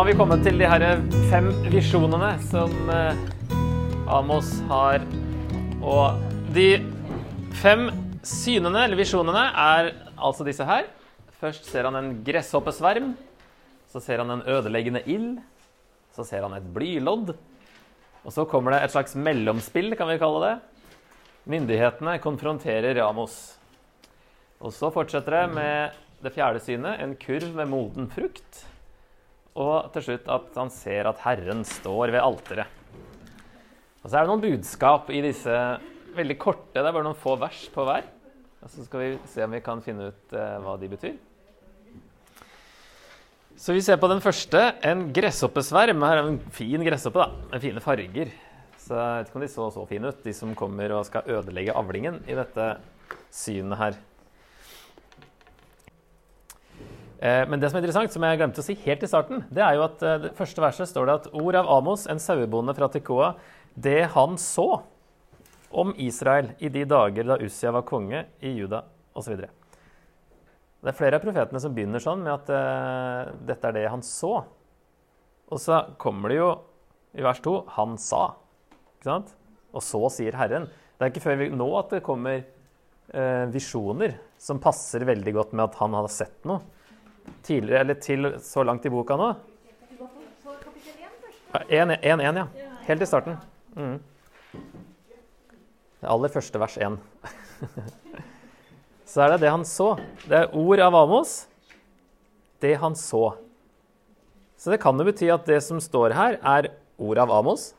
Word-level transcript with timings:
Nå 0.00 0.06
har 0.06 0.14
vi 0.14 0.16
kommet 0.16 0.40
til 0.40 0.56
de 0.56 0.64
her 0.64 0.82
fem 1.28 1.50
visjonene 1.68 2.28
som 2.48 2.70
eh, 2.88 3.18
Amos 4.08 4.48
har. 4.70 5.02
Og 5.84 6.22
de 6.56 6.78
fem 7.60 7.82
synene, 8.24 8.86
eller 8.86 8.96
visjonene, 8.96 9.42
er 9.52 9.90
altså 10.16 10.46
disse 10.48 10.64
her. 10.64 10.88
Først 11.42 11.68
ser 11.68 11.84
han 11.84 11.98
en 12.00 12.08
gresshoppesverm. 12.24 13.10
Så 13.92 14.00
ser 14.00 14.24
han 14.24 14.32
en 14.32 14.46
ødeleggende 14.48 15.04
ild. 15.04 15.36
Så 16.16 16.24
ser 16.30 16.48
han 16.48 16.56
et 16.56 16.72
blylodd. 16.72 17.34
Og 18.24 18.32
så 18.32 18.48
kommer 18.48 18.78
det 18.78 18.80
et 18.86 18.96
slags 18.96 19.12
mellomspill, 19.20 19.92
kan 20.00 20.08
vi 20.08 20.16
kalle 20.24 20.40
det. 20.46 20.56
Myndighetene 21.58 22.16
konfronterer 22.24 22.96
Ramos. 23.02 23.36
Og 24.64 24.72
så 24.72 24.88
fortsetter 24.96 25.42
det 25.42 25.46
med 25.60 26.02
det 26.24 26.36
fjerde 26.40 26.64
synet, 26.64 27.04
en 27.04 27.18
kurv 27.20 27.52
med 27.52 27.74
moden 27.76 28.08
frukt. 28.16 28.64
Og 29.58 29.90
til 29.94 30.06
slutt 30.06 30.28
at 30.30 30.58
han 30.58 30.70
ser 30.70 31.08
at 31.10 31.22
Herren 31.24 31.64
står 31.66 32.12
ved 32.14 32.22
alteret. 32.22 32.78
Og 34.00 34.08
så 34.08 34.16
er 34.16 34.24
det 34.24 34.30
noen 34.30 34.44
budskap 34.44 35.10
i 35.12 35.22
disse 35.24 35.56
veldig 36.16 36.36
korte. 36.40 36.78
Det 36.78 36.84
er 36.84 36.94
bare 36.94 37.04
noen 37.04 37.18
få 37.18 37.34
vers 37.40 37.64
på 37.72 37.84
hver. 37.88 38.06
Og 38.60 38.70
så 38.72 38.84
skal 38.84 39.02
vi 39.02 39.10
se 39.28 39.44
om 39.44 39.56
vi 39.56 39.62
kan 39.64 39.82
finne 39.84 40.10
ut 40.12 40.36
eh, 40.36 40.56
hva 40.62 40.76
de 40.80 40.88
betyr. 40.92 41.18
Så 43.60 43.74
vi 43.76 43.82
ser 43.84 43.98
på 44.00 44.08
den 44.08 44.22
første, 44.24 44.60
en 44.88 45.08
gresshoppesverm. 45.12 46.00
Her 46.06 46.22
er 46.22 46.30
en 46.30 46.38
fin 46.54 46.80
gresshoppe 46.84 47.20
da, 47.20 47.28
med 47.50 47.64
fine 47.64 47.82
farger. 47.84 48.32
Så 48.80 48.96
jeg 48.96 49.18
vet 49.18 49.28
ikke 49.28 49.40
om 49.40 49.44
de 49.44 49.50
så 49.52 49.66
så 49.74 49.82
fine 49.88 50.12
ut, 50.12 50.22
de 50.24 50.32
som 50.36 50.54
kommer 50.56 50.94
og 50.96 51.04
skal 51.08 51.28
ødelegge 51.28 51.76
avlingen 51.76 52.22
i 52.24 52.36
dette 52.38 52.70
synet 53.36 53.80
her. 53.80 53.98
Eh, 54.00 54.06
men 57.20 57.60
det 57.60 57.68
som 57.68 57.76
er 57.76 57.82
interessant, 57.84 58.14
som 58.14 58.24
jeg 58.24 58.38
glemte 58.40 58.62
å 58.62 58.64
si 58.64 58.78
helt 58.86 59.02
i 59.04 59.08
starten, 59.10 59.42
det 59.52 59.60
er 59.60 59.76
jo 59.76 59.84
at 59.84 60.04
eh, 60.06 60.20
det 60.22 60.30
første 60.38 60.62
verset 60.64 60.88
står 60.88 61.08
det 61.08 61.16
at 61.18 61.26
ord 61.36 61.58
av 61.58 61.68
Amos, 61.68 62.06
en 62.08 62.22
sauebonde 62.22 62.72
fra 62.76 62.88
Tekoa, 62.88 63.34
det 63.76 64.06
han 64.14 64.38
så 64.40 64.70
om 65.70 65.92
Israel 66.00 66.54
i 66.64 66.70
de 66.72 66.86
dager 66.88 67.28
da 67.28 67.36
Ussia 67.44 67.74
var 67.76 67.84
konge 67.88 68.24
i 68.40 68.54
Juda 68.56 68.80
osv. 69.12 69.36
Det 70.80 70.88
er 70.88 70.96
flere 70.96 71.20
av 71.20 71.26
profetene 71.26 71.60
som 71.60 71.76
begynner 71.76 72.02
sånn 72.02 72.24
med 72.24 72.32
at 72.32 72.48
uh, 72.48 73.36
dette 73.46 73.68
er 73.68 73.76
det 73.76 73.84
han 73.92 74.02
så. 74.02 74.32
Og 75.52 75.60
så 75.60 75.82
kommer 76.00 76.32
det 76.32 76.40
jo 76.40 76.48
i 77.20 77.22
vers 77.26 77.42
2 77.44 77.54
han 77.76 77.98
sa. 78.00 78.22
Ikke 78.96 79.10
sant? 79.10 79.36
Og 79.76 79.84
så 79.84 80.00
sier 80.16 80.40
Herren. 80.40 80.70
Det 80.96 81.04
er 81.04 81.12
ikke 81.12 81.26
før 81.28 81.38
vi, 81.42 81.52
nå 81.52 81.68
at 81.78 81.92
det 81.94 82.04
kommer 82.06 82.40
uh, 82.40 83.44
visjoner 83.52 84.16
som 84.40 84.62
passer 84.62 85.04
veldig 85.04 85.36
godt 85.36 85.52
med 85.52 85.68
at 85.68 85.78
han 85.84 86.00
hadde 86.00 86.16
sett 86.16 86.48
noe. 86.48 86.64
Tidligere, 87.46 87.80
eller 87.84 87.98
til 88.02 88.32
så 88.44 88.64
langt 88.66 88.86
i 88.86 88.92
boka 88.92 89.16
nå. 89.18 89.30
1-1, 91.52 92.22
ja. 92.36 92.46
Helt 92.86 93.02
i 93.02 93.06
starten. 93.06 93.36
Mm. 93.74 93.98
Det 96.00 96.08
aller 96.08 96.32
første 96.32 96.60
vers 96.62 96.76
1. 96.80 96.96
så 99.10 99.24
er 99.24 99.34
det 99.34 99.40
det 99.44 99.52
han 99.52 99.66
så. 99.66 99.92
Det 100.24 100.44
er 100.44 100.54
ord 100.56 100.82
av 100.84 100.96
Amos. 101.02 101.34
Det 102.62 102.76
han 102.80 102.96
så. 102.96 103.34
Så 104.60 104.72
det 104.72 104.80
kan 104.82 104.98
jo 105.00 105.06
bety 105.08 105.30
at 105.32 105.46
det 105.48 105.60
som 105.64 105.80
står 105.82 106.14
her, 106.16 106.38
er 106.40 106.70
ord 107.00 107.18
av 107.22 107.32
Amos, 107.32 107.70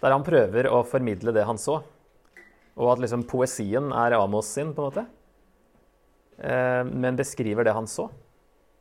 der 0.00 0.14
han 0.14 0.24
prøver 0.24 0.68
å 0.72 0.82
formidle 0.88 1.34
det 1.36 1.44
han 1.48 1.60
så. 1.60 1.80
Og 2.80 2.92
at 2.94 3.02
liksom 3.02 3.26
poesien 3.28 3.90
er 3.92 4.16
Amos 4.16 4.48
sin, 4.48 4.72
på 4.74 4.82
en 4.82 4.90
måte. 4.90 5.06
Eh, 6.40 6.82
men 6.88 7.18
beskriver 7.18 7.68
det 7.68 7.76
han 7.76 7.88
så. 7.90 8.08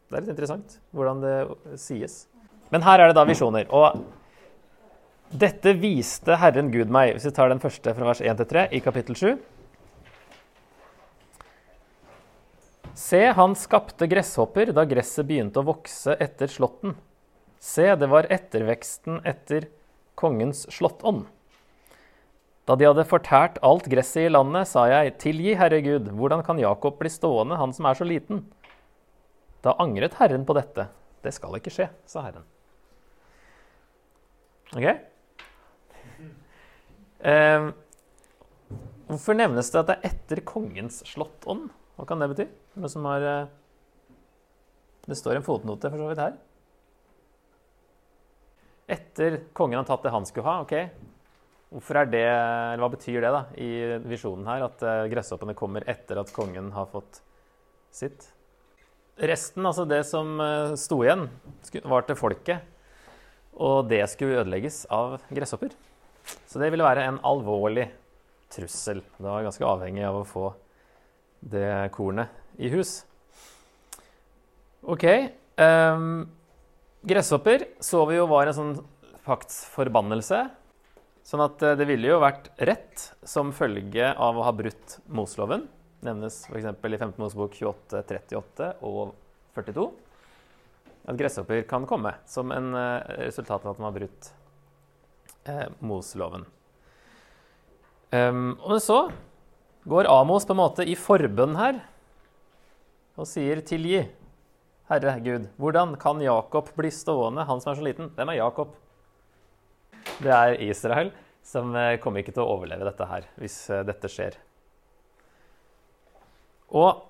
Det 0.09 0.17
er 0.17 0.23
litt 0.25 0.33
interessant 0.33 0.79
hvordan 0.95 1.21
det 1.21 1.35
sies. 1.77 2.23
Men 2.73 2.81
her 2.85 3.01
er 3.01 3.11
det 3.11 3.17
da 3.17 3.25
visjoner. 3.29 3.69
Og 3.69 4.01
dette 5.29 5.75
viste 5.77 6.37
Herren 6.41 6.71
Gud 6.73 6.89
meg. 6.89 7.13
Hvis 7.13 7.27
vi 7.29 7.35
tar 7.37 7.51
den 7.51 7.61
første 7.61 7.93
fra 7.93 8.09
vers 8.09 8.21
1 8.25 8.41
til 8.41 8.49
3 8.49 8.65
i 8.73 8.81
kapittel 8.81 9.17
7. 9.19 9.37
Se, 12.97 13.21
han 13.37 13.53
skapte 13.55 14.09
gresshopper 14.09 14.73
da 14.75 14.83
gresset 14.89 15.29
begynte 15.29 15.61
å 15.61 15.67
vokse 15.69 16.17
etter 16.19 16.49
slåtten. 16.51 16.97
Se, 17.61 17.85
det 17.95 18.09
var 18.09 18.27
etterveksten 18.33 19.21
etter 19.29 19.69
kongens 20.19 20.65
slåttånd. 20.73 21.27
Da 22.67 22.75
de 22.77 22.89
hadde 22.89 23.05
fortært 23.09 23.61
alt 23.65 23.87
gresset 23.89 24.27
i 24.27 24.33
landet, 24.33 24.67
sa 24.69 24.83
jeg, 24.89 25.15
tilgi, 25.21 25.55
Herre 25.57 25.79
Gud, 25.85 26.09
hvordan 26.17 26.43
kan 26.45 26.59
Jakob 26.61 26.99
bli 26.99 27.09
stående, 27.13 27.57
han 27.57 27.73
som 27.73 27.87
er 27.89 27.97
så 27.97 28.05
liten? 28.05 28.43
Da 29.65 29.75
angret 29.83 30.15
Herren 30.19 30.45
på 30.47 30.55
dette. 30.55 30.87
Det 31.23 31.33
skal 31.35 31.57
ikke 31.57 31.73
skje, 31.73 31.89
sa 32.07 32.23
Herren. 32.23 32.45
Ok? 34.69 34.85
Eh, 37.19 37.65
hvorfor 39.09 39.35
nevnes 39.35 39.71
det 39.73 39.81
at 39.81 39.89
det 39.89 39.97
er 39.97 40.13
etter 40.13 40.43
kongens 40.47 41.01
slåttånd? 41.09 41.67
Hva 41.97 42.07
kan 42.07 42.21
det 42.23 42.29
bety? 42.31 42.45
Har 43.03 43.27
eh, 43.27 43.49
Det 45.09 45.17
står 45.19 45.39
en 45.39 45.43
fotnote 45.47 45.91
for 45.91 45.99
så 45.99 46.07
vidt 46.11 46.23
her. 46.23 46.39
Etter 48.89 49.41
kongen 49.53 49.81
har 49.81 49.89
tatt 49.89 50.05
det 50.07 50.15
han 50.15 50.25
skulle 50.25 50.47
ha. 50.47 50.61
ok? 50.63 51.09
Hvorfor 51.69 51.99
er 51.99 52.09
det, 52.09 52.25
eller 52.25 52.81
Hva 52.85 52.93
betyr 52.95 53.21
det 53.21 53.35
da, 53.35 53.43
i 53.59 53.69
visjonen 54.07 54.47
her, 54.47 54.69
at 54.69 54.81
eh, 54.81 55.05
gresshoppene 55.11 55.57
kommer 55.57 55.83
etter 55.89 56.21
at 56.23 56.31
kongen 56.33 56.71
har 56.77 56.87
fått 56.89 57.19
sitt? 57.91 58.31
Resten, 59.19 59.65
altså 59.67 59.83
det 59.83 60.03
som 60.07 60.37
eh, 60.39 60.75
sto 60.79 61.01
igjen, 61.03 61.25
var 61.83 62.05
til 62.07 62.15
folket. 62.19 62.63
Og 63.59 63.89
det 63.91 64.05
skulle 64.07 64.39
ødelegges 64.39 64.85
av 64.93 65.17
gresshopper. 65.27 65.73
Så 66.47 66.61
det 66.61 66.69
ville 66.71 66.85
være 66.85 67.07
en 67.09 67.19
alvorlig 67.27 67.89
trussel. 68.53 69.01
Det 69.17 69.27
var 69.27 69.43
ganske 69.43 69.67
avhengig 69.67 70.05
av 70.07 70.21
å 70.21 70.27
få 70.27 70.45
det 71.39 71.89
kornet 71.95 72.31
i 72.59 72.71
hus. 72.71 73.01
OK. 74.87 75.05
Um, 75.59 76.29
gresshopper 77.03 77.65
så 77.83 78.05
vi 78.07 78.15
jo 78.15 78.29
var 78.31 78.47
en 78.47 78.55
sånn 78.55 78.73
paktsforbannelse. 79.27 80.45
Sånn 81.27 81.43
at 81.43 81.61
eh, 81.65 81.75
det 81.77 81.85
ville 81.89 82.09
jo 82.09 82.21
vært 82.23 82.47
rett 82.63 83.09
som 83.27 83.51
følge 83.55 84.13
av 84.15 84.39
å 84.39 84.47
ha 84.47 84.55
brutt 84.55 84.97
Moseloven. 85.11 85.67
Nevnes 86.05 86.43
f.eks. 86.49 86.65
i 86.65 86.97
15. 86.97 87.15
Mosebok 87.19 87.55
28, 87.59 88.03
38 88.03 88.69
og 88.87 89.15
42. 89.57 89.87
At 91.09 91.17
gresshopper 91.19 91.63
kan 91.67 91.87
komme 91.89 92.13
som 92.29 92.53
en 92.55 92.71
uh, 92.75 93.01
resultat 93.25 93.65
av 93.65 93.73
at 93.73 93.81
man 93.81 93.89
har 93.89 93.97
brutt 93.97 94.29
eh, 95.49 95.65
Moseloven. 95.79 96.45
Um, 98.11 98.57
og 98.65 98.79
så 98.81 98.99
går 99.89 100.09
Amos 100.09 100.45
på 100.45 100.55
en 100.55 100.61
måte 100.61 100.85
i 100.85 100.95
forbønn 100.97 101.57
her 101.59 101.81
og 103.19 103.27
sier 103.27 103.61
'tilgi'. 103.61 104.07
Herre 104.89 105.19
Gud, 105.21 105.49
hvordan 105.61 105.93
kan 106.01 106.21
Jakob 106.21 106.71
bli 106.73 106.89
stående, 106.89 107.43
han 107.45 107.59
som 107.61 107.71
er 107.71 107.77
så 107.77 107.83
liten? 107.85 108.07
Hvem 108.15 108.31
er 108.31 108.39
Jakob? 108.39 108.71
Det 110.17 110.31
er 110.33 110.55
Israel, 110.65 111.11
som 111.45 111.75
eh, 111.77 111.99
kommer 112.01 112.23
ikke 112.23 112.33
til 112.33 112.41
å 112.41 112.55
overleve 112.55 112.87
dette 112.87 113.05
her 113.05 113.27
hvis 113.37 113.57
eh, 113.69 113.83
dette 113.85 114.09
skjer. 114.09 114.39
Og 116.75 117.05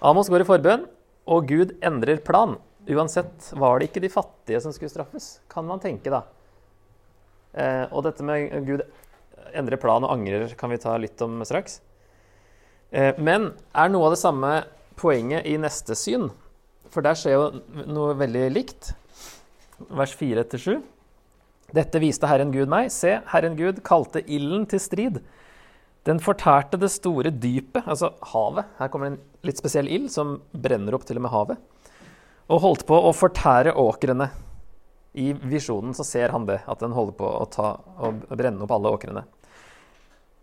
Amos 0.00 0.30
går 0.32 0.44
i 0.44 0.48
forbønn, 0.48 0.86
og 1.30 1.48
Gud 1.48 1.74
endrer 1.84 2.22
plan. 2.24 2.56
Uansett 2.90 3.50
var 3.60 3.78
det 3.78 3.90
ikke 3.90 4.02
de 4.02 4.12
fattige 4.12 4.60
som 4.64 4.72
skulle 4.72 4.92
straffes, 4.92 5.38
kan 5.52 5.66
man 5.68 5.82
tenke 5.82 6.12
da. 6.12 6.24
Eh, 7.52 7.84
og 7.90 8.04
dette 8.06 8.24
med 8.24 8.54
Gud 8.66 8.84
endrer 9.56 9.80
plan 9.82 10.04
og 10.06 10.12
angrer 10.14 10.52
kan 10.58 10.70
vi 10.72 10.78
ta 10.80 10.94
litt 11.00 11.20
om 11.24 11.40
straks. 11.46 11.80
Eh, 12.90 13.12
men 13.18 13.50
er 13.74 13.90
noe 13.92 14.08
av 14.08 14.14
det 14.14 14.22
samme 14.22 14.52
poenget 15.00 15.46
i 15.46 15.56
neste 15.60 15.96
syn? 15.98 16.30
For 16.90 17.04
der 17.04 17.18
skjer 17.18 17.36
jo 17.36 17.84
noe 17.90 18.16
veldig 18.18 18.48
likt. 18.54 18.92
Vers 19.90 20.14
4-7. 20.18 20.80
Dette 21.76 22.00
viste 22.02 22.26
Herren 22.26 22.50
Gud 22.54 22.70
meg. 22.70 22.90
Se, 22.94 23.20
Herren 23.30 23.54
Gud 23.58 23.84
kalte 23.86 24.24
ilden 24.26 24.66
til 24.70 24.82
strid. 24.82 25.20
Den 26.08 26.20
fortærte 26.22 26.78
det 26.80 26.88
store 26.92 27.32
dypet, 27.32 27.84
altså 27.84 28.14
havet. 28.32 28.68
Her 28.78 28.88
kommer 28.92 29.10
en 29.10 29.18
litt 29.44 29.60
spesiell 29.60 29.88
ild 29.88 30.08
som 30.12 30.38
brenner 30.52 30.96
opp 30.96 31.04
til 31.08 31.20
og 31.20 31.26
med 31.26 31.34
havet. 31.34 31.58
Og 32.50 32.62
holdt 32.64 32.86
på 32.88 32.96
å 32.96 33.12
fortære 33.14 33.76
åkrene. 33.78 34.30
I 35.20 35.32
visjonen 35.34 35.92
så 35.94 36.06
ser 36.06 36.32
han 36.32 36.46
det, 36.48 36.60
at 36.70 36.80
den 36.80 36.94
holder 36.96 37.16
på 37.18 37.28
å, 37.28 37.44
ta, 37.50 37.74
brenne 38.30 38.64
opp 38.64 38.72
alle 38.74 38.94
åkrene. 38.94 39.24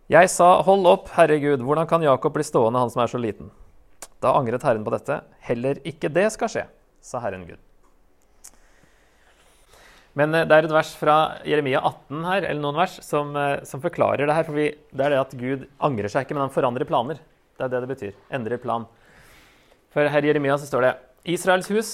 Jeg 0.07 0.29
sa, 0.31 0.61
'Hold 0.63 0.87
opp, 0.87 1.09
Herregud, 1.17 1.59
hvordan 1.59 1.87
kan 1.87 2.03
Jakob 2.03 2.33
bli 2.33 2.43
stående, 2.43 2.79
han 2.79 2.89
som 2.89 3.01
er 3.01 3.11
så 3.11 3.19
liten?' 3.19 3.51
Da 4.21 4.33
angret 4.39 4.63
Herren 4.63 4.85
på 4.85 4.91
dette. 4.91 5.21
'Heller 5.41 5.81
ikke 5.83 6.13
det 6.13 6.31
skal 6.31 6.47
skje', 6.47 6.67
sa 7.01 7.19
Herren 7.19 7.45
Gud. 7.45 7.59
Men 10.17 10.33
eh, 10.33 10.45
det 10.49 10.55
er 10.55 10.67
et 10.67 10.73
vers 10.73 10.91
fra 10.97 11.17
Jeremia 11.47 11.81
18 11.83 12.25
her, 12.25 12.47
eller 12.49 12.61
noen 12.63 12.79
vers, 12.81 12.97
som, 13.05 13.35
eh, 13.37 13.63
som 13.69 13.83
forklarer 13.83 14.25
det 14.25 14.37
her. 14.37 14.47
For 14.47 14.57
det 14.57 15.05
er 15.05 15.13
det 15.13 15.21
at 15.21 15.35
Gud 15.37 15.67
angrer 15.83 16.11
seg 16.11 16.25
ikke, 16.25 16.37
men 16.37 16.47
han 16.47 16.55
forandrer 16.55 16.89
planer. 16.89 17.21
Det 17.57 17.67
er 17.67 17.73
det 17.73 17.83
det 17.83 17.91
betyr. 17.93 18.17
Endrer 18.33 18.61
plan. 18.61 18.87
For 19.93 20.09
her 20.11 20.25
i 20.25 20.31
Jeremia 20.31 20.57
så 20.59 20.69
står 20.69 20.85
det 20.85 20.95
Israels 21.33 21.69
hus 21.71 21.91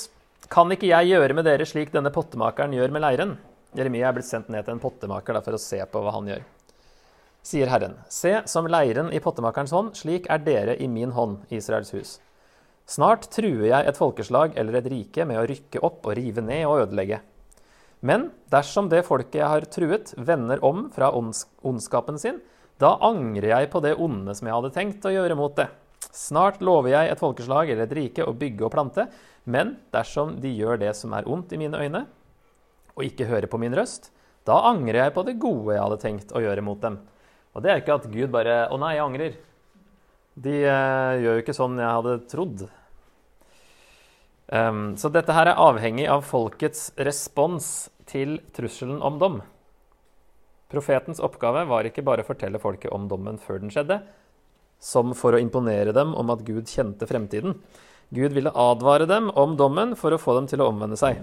Kan 0.52 0.72
ikke 0.74 0.90
jeg 0.90 1.14
gjøre 1.14 1.36
med 1.38 1.46
dere 1.48 1.66
slik 1.66 1.94
denne 1.94 2.12
pottemakeren 2.14 2.74
gjør 2.76 2.92
med 2.92 3.04
leiren? 3.06 3.38
Jeremia 3.78 4.10
er 4.10 4.18
blitt 4.18 4.28
sendt 4.28 4.50
ned 4.52 4.66
til 4.66 4.76
en 4.76 4.82
pottemaker 4.84 5.34
da, 5.34 5.42
for 5.42 5.56
å 5.56 5.62
se 5.62 5.80
på 5.90 6.02
hva 6.04 6.12
han 6.14 6.28
gjør. 6.30 6.44
Sier 7.44 7.72
Herren, 7.72 7.96
se 8.12 8.36
som 8.48 8.68
leiren 8.70 9.10
i 9.16 9.22
pottemakerens 9.24 9.74
hånd, 9.76 9.96
slik 10.00 10.28
er 10.32 10.44
dere 10.44 10.76
i 10.80 10.88
min 10.92 11.16
hånd, 11.16 11.42
Israels 11.52 11.92
hus. 11.96 12.18
Snart 12.88 13.30
truer 13.32 13.70
jeg 13.70 13.88
et 13.88 14.00
folkeslag 14.00 14.58
eller 14.60 14.78
et 14.80 14.90
rike 14.92 15.26
med 15.28 15.40
å 15.40 15.48
rykke 15.48 15.82
opp 15.84 16.06
og 16.06 16.18
rive 16.20 16.44
ned 16.44 16.66
og 16.68 16.84
ødelegge. 16.84 17.22
Men 18.04 18.28
dersom 18.52 18.90
det 18.92 19.06
folket 19.08 19.40
jeg 19.40 19.48
har 19.48 19.66
truet, 19.72 20.12
vender 20.20 20.60
om 20.66 20.90
fra 20.92 21.14
onds 21.16 21.46
ondskapen 21.64 22.20
sin, 22.20 22.42
da 22.82 22.98
angrer 23.06 23.54
jeg 23.54 23.70
på 23.72 23.80
det 23.84 23.94
onde 23.96 24.36
som 24.36 24.50
jeg 24.50 24.58
hadde 24.58 24.74
tenkt 24.76 25.08
å 25.08 25.14
gjøre 25.14 25.38
mot 25.40 25.56
det. 25.56 25.70
Snart 26.12 26.60
lover 26.62 26.92
jeg 26.92 27.14
et 27.14 27.22
folkeslag 27.22 27.72
eller 27.72 27.88
et 27.88 27.96
rike 27.96 28.26
å 28.28 28.36
bygge 28.36 28.68
og 28.68 28.74
plante, 28.74 29.08
men 29.48 29.78
dersom 29.96 30.36
de 30.44 30.52
gjør 30.52 30.82
det 30.84 30.92
som 31.00 31.16
er 31.16 31.30
ondt 31.32 31.56
i 31.56 31.62
mine 31.62 31.80
øyne, 31.80 32.04
og 32.94 33.08
ikke 33.08 33.30
hører 33.32 33.48
på 33.50 33.62
min 33.62 33.76
røst, 33.78 34.12
da 34.44 34.60
angrer 34.68 35.06
jeg 35.06 35.16
på 35.16 35.24
det 35.24 35.40
gode 35.40 35.78
jeg 35.78 35.84
hadde 35.86 36.02
tenkt 36.04 36.36
å 36.36 36.44
gjøre 36.44 36.66
mot 36.66 36.84
dem. 36.84 37.00
Og 37.56 37.64
det 37.64 37.72
er 37.72 37.82
ikke 37.82 37.96
at 38.02 38.12
Gud 38.12 38.32
bare 38.34 38.68
'Å 38.68 38.80
nei, 38.80 38.96
jeg 38.98 39.06
angrer'. 39.08 39.38
De 40.36 40.56
eh, 40.66 41.22
gjør 41.24 41.38
jo 41.38 41.42
ikke 41.44 41.56
sånn 41.56 41.80
jeg 41.80 41.88
hadde 41.88 42.20
trodd. 42.28 42.68
Um, 44.54 44.98
så 44.98 45.10
dette 45.10 45.34
her 45.34 45.48
er 45.48 45.62
avhengig 45.62 46.08
av 46.10 46.26
folkets 46.28 46.92
respons 46.98 47.90
til 48.10 48.40
trusselen 48.56 49.02
om 49.02 49.20
dom. 49.22 49.42
Profetens 50.74 51.22
oppgave 51.22 51.66
var 51.70 51.86
ikke 51.86 52.04
bare 52.06 52.26
å 52.26 52.28
fortelle 52.28 52.62
folket 52.62 52.94
om 52.94 53.06
dommen 53.10 53.38
før 53.42 53.62
den 53.62 53.74
skjedde, 53.74 54.00
som 54.82 55.14
for 55.16 55.36
å 55.36 55.42
imponere 55.42 55.94
dem 55.96 56.16
om 56.18 56.32
at 56.34 56.42
Gud 56.48 56.72
kjente 56.72 57.08
fremtiden. 57.08 57.60
Gud 58.14 58.34
ville 58.36 58.52
advare 58.54 59.06
dem 59.10 59.30
om 59.40 59.56
dommen 59.58 59.94
for 59.98 60.14
å 60.14 60.22
få 60.22 60.36
dem 60.40 60.50
til 60.50 60.64
å 60.64 60.72
omvende 60.72 60.98
seg. 61.00 61.22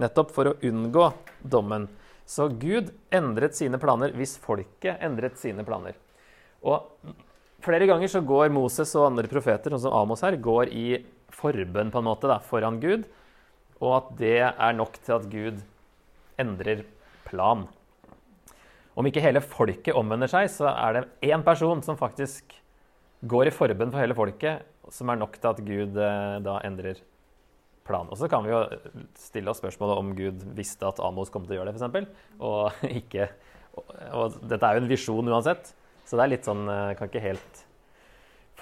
Nettopp 0.00 0.30
for 0.34 0.48
å 0.48 0.54
unngå 0.64 1.10
dommen. 1.42 1.88
Så 2.26 2.48
Gud 2.48 2.92
endret 3.12 3.58
sine 3.58 3.80
planer 3.82 4.14
hvis 4.16 4.36
folket 4.40 5.02
endret 5.04 5.36
sine 5.40 5.66
planer. 5.66 5.98
Og 6.62 6.86
flere 7.62 7.88
ganger 7.90 8.10
så 8.10 8.22
går 8.24 8.54
Moses 8.54 8.94
og 8.98 9.10
andre 9.10 9.30
profeter, 9.30 9.74
sånn 9.74 9.84
som 9.88 9.98
Amos 9.98 10.22
her, 10.24 10.38
går 10.38 10.70
i 10.70 10.86
forbønn 11.34 11.90
på 11.92 12.00
en 12.00 12.06
måte 12.06 12.30
da, 12.30 12.38
foran 12.44 12.78
Gud, 12.82 13.04
og 13.82 13.92
at 13.98 14.10
det 14.20 14.38
er 14.46 14.78
nok 14.78 14.98
til 15.02 15.16
at 15.16 15.28
Gud 15.30 15.62
endrer 16.42 16.84
plan. 17.28 17.64
Om 18.98 19.08
ikke 19.08 19.22
hele 19.24 19.40
folket 19.40 19.96
omvender 19.96 20.28
seg, 20.28 20.50
så 20.52 20.68
er 20.72 20.98
det 20.98 21.30
én 21.32 21.44
person 21.46 21.80
som 21.84 21.96
faktisk 21.96 22.52
går 23.28 23.48
i 23.48 23.54
forbønn 23.54 23.92
for 23.94 24.02
hele 24.02 24.16
folket, 24.18 24.66
som 24.92 25.08
er 25.08 25.20
nok 25.20 25.38
til 25.38 25.52
at 25.52 25.62
Gud 25.64 25.96
eh, 25.96 26.36
da 26.44 26.58
endrer 26.66 27.00
plan. 27.86 28.10
Og 28.10 28.18
så 28.18 28.28
kan 28.30 28.44
vi 28.44 28.52
jo 28.52 28.60
stille 29.18 29.50
oss 29.50 29.62
spørsmålet 29.62 30.00
om 30.02 30.12
Gud 30.18 30.44
visste 30.58 30.86
at 30.88 31.00
Amos 31.02 31.32
kom 31.32 31.46
til 31.46 31.56
å 31.56 31.60
gjøre 31.60 31.72
det, 31.72 31.80
f.eks. 31.80 32.38
Og 32.42 32.84
ikke 33.00 33.30
og, 33.72 33.92
og 34.12 34.40
dette 34.50 34.68
er 34.68 34.76
jo 34.76 34.82
en 34.82 34.90
visjon 34.90 35.30
uansett, 35.32 35.70
så 36.04 36.18
det 36.18 36.24
er 36.24 36.32
litt 36.34 36.48
sånn 36.48 36.66
eh, 36.68 36.90
Kan 36.98 37.08
ikke 37.08 37.22
helt 37.24 37.62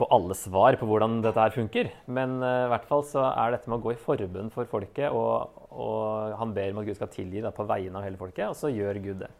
få 0.00 0.08
alle 0.14 0.36
svar 0.38 0.76
på 0.80 0.88
hvordan 0.88 1.20
dette 1.24 1.40
her 1.40 1.54
funker. 1.54 1.90
Men 2.10 2.38
uh, 2.42 2.66
i 2.66 2.70
hvert 2.72 2.88
fall 2.88 3.04
så 3.06 3.26
er 3.30 3.54
dette 3.54 3.70
med 3.70 3.78
å 3.78 3.84
gå 3.84 3.94
i 3.94 4.00
forbønn 4.00 4.50
for 4.54 4.68
folket, 4.70 5.12
og, 5.12 5.62
og 5.70 6.34
han 6.40 6.54
ber 6.56 6.72
om 6.72 6.82
at 6.82 6.88
Gud 6.88 6.98
skal 6.98 7.12
tilgi 7.12 7.44
da, 7.44 7.52
på 7.54 7.68
vegne 7.68 8.00
av 8.00 8.06
hele 8.06 8.20
folket, 8.20 8.48
og 8.48 8.58
så 8.58 8.72
gjør 8.72 9.02
Gud 9.04 9.22
det. 9.24 9.30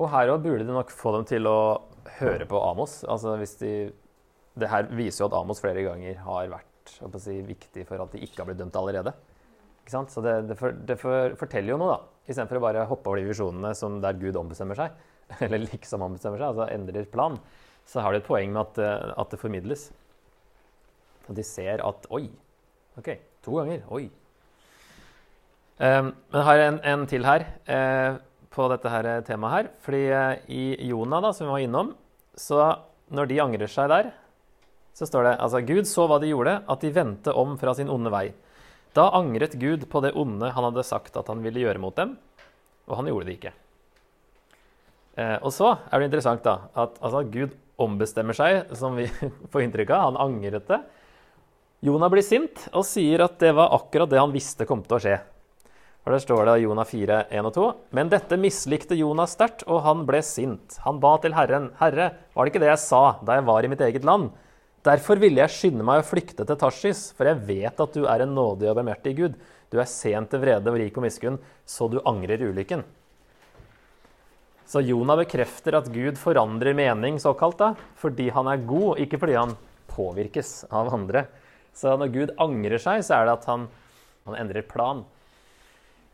Og 0.00 0.08
her 0.12 0.32
òg 0.32 0.44
burde 0.44 0.64
det 0.64 0.72
nok 0.74 0.92
få 0.94 1.12
dem 1.18 1.26
til 1.28 1.48
å 1.50 1.58
høre 2.20 2.46
på 2.48 2.60
Amos. 2.64 3.02
Altså 3.04 3.36
hvis 3.40 3.58
de 3.60 3.72
Det 4.52 4.68
her 4.68 4.88
viser 4.92 5.22
jo 5.22 5.30
at 5.30 5.36
Amos 5.38 5.62
flere 5.64 5.84
ganger 5.84 6.18
har 6.26 6.48
vært 6.52 6.90
si, 7.20 7.38
viktig 7.46 7.86
for 7.88 8.00
at 8.02 8.12
de 8.12 8.20
ikke 8.20 8.42
har 8.42 8.48
blitt 8.50 8.60
dømt 8.60 8.76
allerede. 8.76 9.14
Så 9.88 10.20
det, 10.22 10.34
det, 10.48 10.56
for, 10.60 10.72
det 10.72 10.96
for, 11.00 11.34
forteller 11.40 11.72
jo 11.72 11.78
noe, 11.80 11.94
da. 11.96 12.26
Istedenfor 12.28 12.60
å 12.60 12.62
bare 12.62 12.84
hoppe 12.86 13.10
over 13.10 13.18
de 13.18 13.30
visjonene 13.30 13.72
som 13.74 13.96
der 14.02 14.18
Gud 14.20 14.36
ombestemmer 14.38 14.78
seg, 14.78 14.92
eller 15.44 15.64
liksom 15.64 16.04
ombestemmer 16.04 16.38
seg, 16.38 16.52
altså 16.52 16.68
endrer 16.70 17.08
plan, 17.10 17.38
så 17.88 18.02
har 18.04 18.12
de 18.12 18.22
et 18.22 18.26
poeng 18.26 18.52
med 18.52 18.62
at, 18.62 18.80
eh, 18.82 19.12
at 19.18 19.30
det 19.32 19.40
formidles. 19.40 19.90
Og 21.28 21.36
de 21.36 21.44
ser 21.46 21.82
at 21.84 22.08
Oi! 22.10 22.26
OK, 22.98 23.14
to 23.44 23.56
ganger. 23.56 23.84
Oi. 23.90 24.04
Um, 25.82 26.12
men 26.12 26.36
jeg 26.38 26.46
har 26.46 26.62
en, 26.66 26.80
en 26.92 27.06
til 27.08 27.24
her. 27.26 27.46
Uh, 27.66 28.20
på 28.52 28.66
dette 28.68 28.90
her 28.92 29.06
temaet 29.24 29.54
her. 29.54 29.70
Fordi 29.84 30.02
uh, 30.12 30.32
i 30.52 30.90
Jonah, 30.90 31.22
da, 31.24 31.32
som 31.32 31.48
vi 31.48 31.54
var 31.54 31.64
innom, 31.64 31.94
så 32.36 32.66
når 33.12 33.30
de 33.30 33.40
angrer 33.44 33.70
seg 33.70 33.88
der, 33.92 34.10
så 34.96 35.08
står 35.08 35.26
det 35.26 35.32
altså 35.40 35.62
Gud 35.64 35.88
så 35.88 36.04
hva 36.08 36.18
de 36.20 36.30
gjorde, 36.30 36.58
at 36.68 36.84
de 36.84 36.92
vendte 36.92 37.32
om 37.32 37.56
fra 37.60 37.74
sin 37.76 37.90
onde 37.92 38.12
vei. 38.12 38.26
Da 38.96 39.08
angret 39.16 39.56
Gud 39.60 39.86
på 39.88 40.02
det 40.04 40.12
onde 40.20 40.52
han 40.52 40.68
hadde 40.68 40.84
sagt 40.84 41.16
at 41.16 41.28
han 41.32 41.40
ville 41.44 41.62
gjøre 41.64 41.80
mot 41.80 41.96
dem, 41.96 42.18
og 42.88 42.98
han 42.98 43.08
gjorde 43.08 43.28
det 43.28 43.36
ikke. 43.38 43.54
Eh, 45.16 45.38
og 45.40 45.52
så 45.52 45.74
er 45.88 46.00
det 46.00 46.10
interessant 46.10 46.44
da, 46.44 46.58
at 46.76 46.98
altså, 47.00 47.22
Gud 47.24 47.56
ombestemmer 47.84 48.36
seg, 48.36 48.72
som 48.78 48.96
vi 48.98 49.08
får 49.52 49.66
inntrykk 49.66 49.92
av. 49.94 50.10
Han 50.10 50.20
angret 50.28 50.68
det. 50.70 50.80
Jonah 51.82 52.10
blir 52.12 52.22
sint 52.22 52.68
og 52.70 52.86
sier 52.86 53.24
at 53.24 53.40
det 53.42 53.50
var 53.58 53.74
akkurat 53.74 54.10
det 54.10 54.20
han 54.20 54.34
visste 54.34 54.66
kom 54.68 54.84
til 54.86 54.98
å 54.98 55.02
skje. 55.02 55.16
For 56.02 56.14
Der 56.14 56.22
står 56.22 56.48
det 56.48 56.54
Jonah 56.64 56.86
4, 56.86 57.18
1 57.30 57.46
og 57.46 57.54
2. 57.54 57.64
Men 57.94 58.10
dette 58.10 58.38
mislikte 58.38 58.98
Jonah 58.98 59.28
sterkt, 59.30 59.62
og 59.70 59.84
han 59.86 60.02
ble 60.06 60.18
sint. 60.26 60.78
Han 60.82 60.98
ba 61.02 61.14
til 61.22 61.34
Herren. 61.36 61.70
Herre, 61.78 62.08
var 62.34 62.44
det 62.44 62.52
ikke 62.52 62.62
det 62.64 62.72
jeg 62.72 62.82
sa 62.82 63.02
da 63.22 63.38
jeg 63.38 63.46
var 63.46 63.66
i 63.66 63.70
mitt 63.70 63.84
eget 63.86 64.06
land? 64.06 64.32
Derfor 64.82 65.20
ville 65.22 65.38
jeg 65.38 65.54
skynde 65.54 65.86
meg 65.86 66.02
å 66.02 66.06
flykte 66.06 66.42
til 66.46 66.58
Tarsis, 66.58 67.04
for 67.14 67.30
jeg 67.30 67.44
vet 67.46 67.82
at 67.84 67.94
du 67.94 68.08
er 68.10 68.24
en 68.24 68.34
nådig 68.34 68.72
og 68.72 68.80
bemertig 68.80 69.14
Gud. 69.20 69.36
Du 69.70 69.78
er 69.78 69.86
sent 69.86 70.32
til 70.32 70.42
vrede 70.42 70.74
og 70.74 70.78
rik 70.80 70.96
på 70.96 71.04
miskunn, 71.04 71.38
så 71.62 71.86
du 71.86 72.00
angrer 72.02 72.42
ulykken. 72.50 72.82
Så 74.68 74.82
Jonah 74.84 75.18
bekrefter 75.18 75.76
at 75.76 75.90
Gud 75.92 76.18
forandrer 76.20 76.76
mening, 76.76 77.18
såkalt, 77.20 77.58
da, 77.60 77.72
fordi 77.98 78.30
han 78.32 78.48
er 78.48 78.62
god, 78.66 79.00
ikke 79.02 79.20
fordi 79.22 79.36
han 79.36 79.56
påvirkes 79.92 80.52
av 80.70 80.92
andre. 80.94 81.26
Så 81.76 81.96
når 81.98 82.12
Gud 82.14 82.32
angrer 82.40 82.80
seg, 82.80 83.02
så 83.04 83.18
er 83.18 83.28
det 83.28 83.36
at 83.40 83.48
han, 83.50 83.66
han 84.28 84.38
endrer 84.38 84.66
plan. 84.68 85.04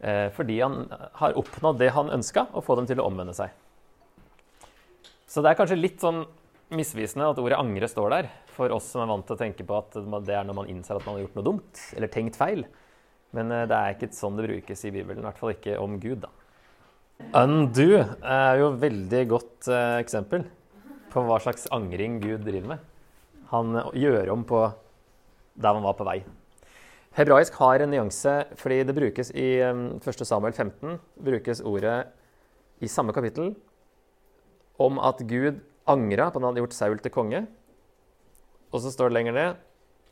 Eh, 0.00 0.28
fordi 0.34 0.60
han 0.62 0.87
har 1.18 1.38
oppnådd 1.38 1.80
det 1.80 1.92
han 1.94 2.12
ønska, 2.14 2.49
å 2.54 2.62
få 2.64 2.78
dem 2.78 2.88
til 2.90 3.02
å 3.02 3.08
omvende 3.11 3.34
seg. 3.37 3.54
Så 5.28 5.42
det 5.44 5.52
er 5.52 5.58
kanskje 5.58 5.78
litt 5.78 6.00
sånn 6.02 6.23
misvisende 6.75 7.28
at 7.28 7.38
ordet 7.40 7.58
'angre' 7.58 7.88
står 7.88 8.11
der, 8.12 8.30
for 8.52 8.73
oss 8.75 8.90
som 8.92 9.02
er 9.02 9.11
vant 9.11 9.26
til 9.26 9.37
å 9.37 9.40
tenke 9.40 9.64
på 9.64 9.76
at 9.76 9.96
det 10.26 10.34
er 10.34 10.44
når 10.44 10.56
man 10.56 10.68
innser 10.70 10.96
at 10.96 11.06
man 11.06 11.16
har 11.16 11.26
gjort 11.26 11.38
noe 11.38 11.49
dumt, 11.50 11.82
eller 11.96 12.12
tenkt 12.12 12.37
feil. 12.37 12.64
Men 13.37 13.52
eh, 13.52 13.66
det 13.68 13.76
er 13.76 13.96
ikke 13.96 14.12
sånn 14.14 14.38
det 14.38 14.49
brukes 14.49 14.84
i 14.84 14.94
Bibelen, 14.94 15.23
i 15.23 15.28
hvert 15.28 15.40
fall 15.40 15.54
ikke 15.56 15.78
om 15.82 15.99
Gud, 16.00 16.23
da. 16.25 16.32
Undo 17.18 17.88
er 17.98 18.58
jo 18.60 18.68
et 18.70 18.80
veldig 18.80 19.22
godt 19.28 19.68
eh, 19.68 19.98
eksempel 20.00 20.44
på 21.12 21.25
hva 21.26 21.37
slags 21.42 21.66
angring 21.75 22.20
Gud 22.22 22.44
driver 22.46 22.76
med. 22.76 22.84
Han 23.50 23.75
gjør 23.96 24.30
om 24.32 24.44
på 24.48 24.62
der 25.58 25.75
man 25.75 25.84
var 25.84 25.96
på 25.98 26.06
vei. 26.06 26.22
Hebraisk 27.18 27.56
har 27.58 27.82
en 27.82 27.90
nyanse 27.90 28.34
fordi 28.60 28.80
det 28.87 28.96
brukes 28.96 29.32
i 29.34 29.58
1. 29.66 29.98
Um, 29.98 30.25
Samuel 30.30 30.54
15 30.54 30.98
brukes 31.26 31.60
ordet 31.66 32.06
i 32.80 32.88
samme 32.88 33.12
kapittel 33.12 33.56
om 34.78 35.00
at 35.02 35.18
Gud 35.26 35.58
angra 35.90 36.30
på 36.30 36.38
at 36.38 36.38
han 36.38 36.50
hadde 36.52 36.62
gjort 36.62 36.76
Saul 36.78 36.98
til 37.02 37.12
konge. 37.12 37.46
Og 38.70 38.84
så 38.84 38.92
står 38.94 39.10
det 39.10 39.18
lenger 39.18 39.34
ned 39.34 39.64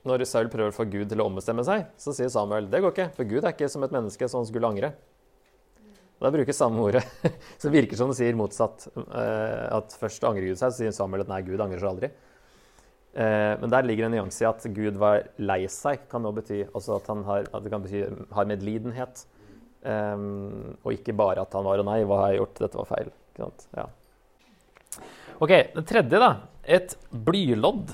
når 0.07 0.27
Saul 0.27 0.51
prøver 0.51 0.75
å 0.75 0.77
få 0.77 0.89
Gud 0.91 1.09
til 1.11 1.23
å 1.23 1.27
ombestemme 1.31 1.65
seg, 1.67 1.89
så 1.99 2.13
sier 2.15 2.31
Samuel 2.31 2.69
det 2.71 2.83
går 2.83 2.93
ikke, 2.95 3.13
for 3.17 3.29
Gud 3.29 3.45
er 3.45 3.55
ikke 3.55 3.71
som 3.71 3.87
et 3.87 3.95
menneske 3.95 4.29
som 4.31 4.45
skulle 4.47 4.69
angre. 4.69 4.93
Da 6.23 6.31
brukes 6.33 6.57
samme 6.57 6.81
ordet. 6.81 7.05
Så 7.59 7.69
det 7.69 7.75
virker 7.75 7.99
som 7.99 8.11
det 8.13 8.17
sier 8.19 8.37
motsatt. 8.39 8.87
Eh, 8.97 9.67
at 9.77 9.97
først 10.01 10.25
angrer 10.25 10.49
Gud 10.49 10.61
seg, 10.61 10.73
så 10.73 10.81
sier 10.81 10.95
Samuel 10.97 11.27
at 11.27 11.33
nei, 11.33 11.43
Gud 11.45 11.61
angrer 11.61 11.83
seg 11.83 11.91
aldri. 11.91 12.11
Eh, 13.17 13.53
men 13.61 13.73
der 13.73 13.85
ligger 13.85 14.09
en 14.09 14.17
nyanse 14.17 14.45
i 14.45 14.49
at 14.49 14.65
Gud 14.77 14.97
var 15.01 15.27
lei 15.37 15.63
seg, 15.73 16.07
kan 16.11 16.25
nå 16.25 16.33
bety 16.37 16.63
også 16.71 16.97
at 16.97 17.13
han 17.13 17.23
har, 17.29 17.51
at 17.53 17.65
det 17.65 17.73
kan 17.73 17.85
bety, 17.85 18.03
har 18.33 18.49
medlidenhet. 18.49 19.27
Um, 19.87 20.75
og 20.83 20.97
ikke 20.97 21.15
bare 21.15 21.45
at 21.45 21.53
han 21.55 21.63
var 21.63 21.79
og 21.79 21.87
nei, 21.87 22.01
hva 22.09 22.17
har 22.25 22.33
jeg 22.33 22.41
gjort? 22.41 22.61
Dette 22.65 22.81
var 22.81 22.89
feil. 22.89 23.13
Ja. 23.77 23.85
Ok, 25.37 25.53
det 25.77 25.85
tredje, 25.87 26.19
da. 26.19 26.31
Et 26.65 26.97
blylodd. 27.13 27.93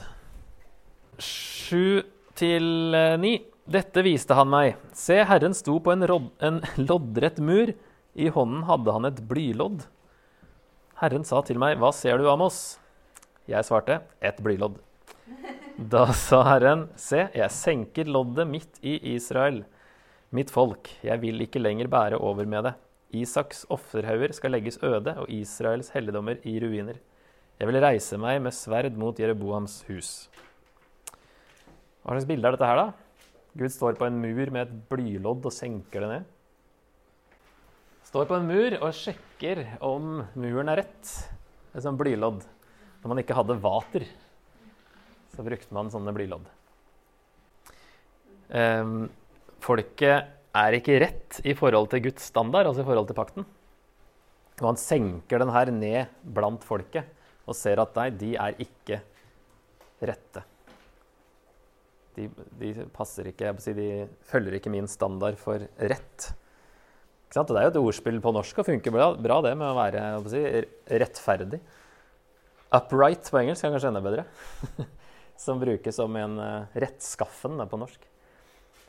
Sju 1.21 2.01
til 2.39 2.97
ni. 3.21 3.35
Dette 3.69 4.07
viste 4.07 4.39
han 4.39 4.49
meg. 4.51 4.79
Se, 4.97 5.19
Herren 5.27 5.53
sto 5.55 5.77
på 5.83 5.93
en, 5.93 6.07
en 6.07 6.63
loddrett 6.81 7.43
mur. 7.45 7.75
I 8.15 8.29
hånden 8.29 8.67
hadde 8.69 8.93
han 8.93 9.09
et 9.09 9.21
blylodd. 9.29 9.87
Herren 11.01 11.25
sa 11.25 11.41
til 11.47 11.61
meg, 11.61 11.79
Hva 11.81 11.93
ser 11.97 12.21
du, 12.21 12.29
Amos? 12.29 12.79
Jeg 13.49 13.65
svarte, 13.65 14.03
Et 14.21 14.37
blylodd. 14.37 14.77
Da 15.77 16.05
sa 16.13 16.43
Herren, 16.45 16.89
se, 17.01 17.25
jeg 17.33 17.51
senker 17.51 18.11
loddet 18.11 18.47
midt 18.47 18.83
i 18.85 18.99
Israel, 19.15 19.63
mitt 20.31 20.53
folk, 20.53 20.91
jeg 21.03 21.21
vil 21.23 21.41
ikke 21.45 21.63
lenger 21.63 21.89
bære 21.89 22.21
over 22.21 22.47
med 22.47 22.69
det. 22.69 22.75
Isaks 23.13 23.65
offerhauger 23.73 24.33
skal 24.33 24.55
legges 24.55 24.79
øde, 24.85 25.17
og 25.21 25.29
Israels 25.33 25.91
helligdommer 25.93 26.39
i 26.49 26.59
ruiner. 26.61 27.01
Jeg 27.59 27.69
vil 27.69 27.81
reise 27.85 28.19
meg 28.21 28.41
med 28.45 28.55
sverd 28.57 28.97
mot 28.99 29.19
Jereboams 29.19 29.83
hus. 29.89 30.13
Hva 32.03 32.15
slags 32.15 32.29
bilde 32.29 32.49
er 32.49 32.57
dette 32.57 32.69
her, 32.69 32.81
da? 32.81 33.27
Gud 33.57 33.73
står 33.73 33.99
på 34.01 34.09
en 34.09 34.21
mur 34.21 34.53
med 34.53 34.63
et 34.65 34.79
blylodd 34.93 35.45
og 35.49 35.55
senker 35.55 36.05
det 36.05 36.13
ned. 36.13 36.32
Står 38.13 38.27
på 38.29 38.37
en 38.37 38.45
mur 38.45 38.75
og 38.77 38.91
sjekker 38.93 39.63
om 39.89 40.19
muren 40.37 40.69
er 40.69 40.83
rett. 40.83 41.13
Et 41.73 41.81
sånt 41.81 41.97
blylodd. 41.97 42.43
Når 43.01 43.09
man 43.09 43.21
ikke 43.23 43.37
hadde 43.39 43.55
vater, 43.63 44.05
så 45.33 45.41
brukte 45.47 45.73
man 45.73 45.89
sånne 45.89 46.13
blylodd. 46.13 46.51
Um, 48.53 49.07
folket 49.65 50.29
er 50.61 50.77
ikke 50.77 50.99
rett 51.01 51.39
i 51.49 51.55
forhold 51.57 51.89
til 51.95 52.05
Guds 52.11 52.27
standard, 52.29 52.69
altså 52.69 52.85
i 52.85 52.89
forhold 52.91 53.09
til 53.09 53.17
pakten. 53.17 53.49
Og 54.61 54.69
han 54.75 54.83
senker 54.83 55.41
den 55.41 55.55
her 55.57 55.73
ned 55.73 56.13
blant 56.37 56.69
folket 56.69 57.09
og 57.49 57.57
ser 57.57 57.81
at 57.81 57.97
nei, 57.97 58.07
de 58.13 58.35
er 58.37 58.61
ikke 58.61 59.01
rette. 60.05 60.45
De, 62.21 62.29
de 62.61 62.77
passer 62.93 63.33
ikke, 63.33 63.57
si, 63.57 63.73
de 63.73 63.91
følger 64.29 64.61
ikke 64.61 64.77
min 64.77 64.93
standard 65.01 65.41
for 65.41 65.65
rett. 65.81 66.35
Og 67.33 67.49
det 67.49 67.61
er 67.61 67.65
jo 67.65 67.73
et 67.73 67.81
ordspill 67.81 68.19
på 68.21 68.33
norsk 68.37 68.59
og 68.61 68.67
funker 68.69 68.93
bra, 68.93 69.13
bra 69.17 69.39
det 69.45 69.55
med 69.57 69.71
å 69.71 69.77
være 69.79 70.03
å 70.19 70.25
si, 70.29 70.43
rettferdig. 71.01 71.63
Upright 72.73 73.29
på 73.33 73.41
engelsk 73.41 73.65
er 73.65 73.73
kanskje 73.73 73.93
enda 73.93 74.03
bedre. 74.05 74.27
som 75.43 75.61
brukes 75.61 75.97
som 75.97 76.17
en 76.17 76.37
uh, 76.39 76.67
rettskaffen 76.79 77.63
på 77.69 77.81
norsk. 77.81 78.05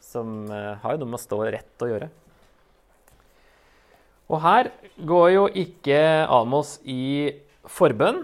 Som 0.04 0.44
uh, 0.52 0.76
har 0.84 0.96
jo 0.96 1.04
noe 1.04 1.14
med 1.14 1.20
å 1.20 1.24
stå 1.24 1.40
rett 1.56 1.86
å 1.86 1.90
gjøre. 1.90 2.10
Og 4.32 4.40
her 4.44 4.70
går 4.98 5.28
jo 5.34 5.48
ikke 5.64 6.00
Amos 6.32 6.78
i 6.90 7.34
forbønn 7.70 8.24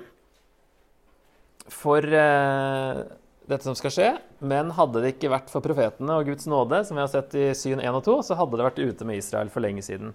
for 1.69 2.03
uh, 2.03 3.03
dette 3.49 3.65
som 3.65 3.77
skal 3.77 3.93
skje. 3.93 4.09
Men 4.39 4.71
hadde 4.77 5.01
det 5.03 5.13
ikke 5.15 5.31
vært 5.33 5.51
for 5.51 5.63
profetene 5.63 6.15
og 6.15 6.29
Guds 6.29 6.47
nåde, 6.47 6.81
som 6.87 6.95
vi 6.95 7.03
har 7.03 7.11
sett 7.11 7.35
i 7.35 7.49
syn 7.57 7.81
1 7.83 7.97
og 7.97 8.03
2, 8.05 8.17
så 8.29 8.37
hadde 8.39 8.59
det 8.59 8.67
vært 8.69 8.79
ute 8.79 9.07
med 9.07 9.19
Israel 9.19 9.51
for 9.51 9.63
lenge 9.65 9.83
siden. 9.83 10.13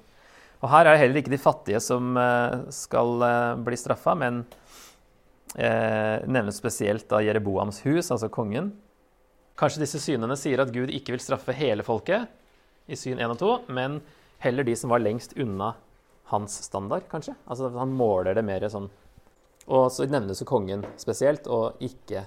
Og 0.65 0.71
her 0.73 0.87
er 0.87 0.95
det 0.95 1.03
heller 1.03 1.21
ikke 1.21 1.35
de 1.35 1.43
fattige 1.43 1.81
som 1.85 2.17
uh, 2.17 2.65
skal 2.73 3.21
uh, 3.21 3.57
bli 3.61 3.79
straffa, 3.81 4.17
men 4.19 4.45
nevnes 5.55 6.57
spesielt 6.59 7.13
av 7.15 7.21
Jereboams 7.23 7.77
hus, 7.85 8.09
altså 8.11 8.27
kongen. 8.27 8.73
Kanskje 9.55 9.85
disse 9.85 10.01
synene 10.03 10.35
sier 10.35 10.59
at 10.59 10.73
Gud 10.75 10.91
ikke 10.91 11.15
vil 11.15 11.23
straffe 11.23 11.55
hele 11.55 11.85
folket 11.87 12.27
i 12.91 12.99
syn 12.99 13.21
1 13.23 13.37
og 13.37 13.39
2, 13.39 13.51
men 13.77 14.01
heller 14.43 14.67
de 14.67 14.75
som 14.75 14.91
var 14.91 15.05
lengst 15.05 15.37
unna 15.39 15.77
hans 16.33 16.57
standard, 16.67 17.07
kanskje. 17.11 17.37
Altså 17.47 17.71
Han 17.79 17.95
måler 17.95 18.35
det 18.35 18.43
mer 18.43 18.67
sånn. 18.67 18.89
Og 19.71 19.87
så 19.95 20.09
nevnes 20.11 20.43
jo 20.43 20.49
kongen 20.49 20.83
spesielt, 21.01 21.47
og 21.47 21.79
ikke 21.85 22.27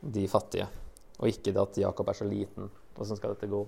de 0.00 0.24
fattige. 0.30 0.70
Og 1.20 1.30
ikke 1.30 1.52
det 1.52 1.62
at 1.62 1.80
Jakob 1.84 2.08
er 2.10 2.18
så 2.18 2.26
liten. 2.26 2.70
Åssen 2.98 3.18
skal 3.18 3.34
dette 3.34 3.50
gå? 3.50 3.62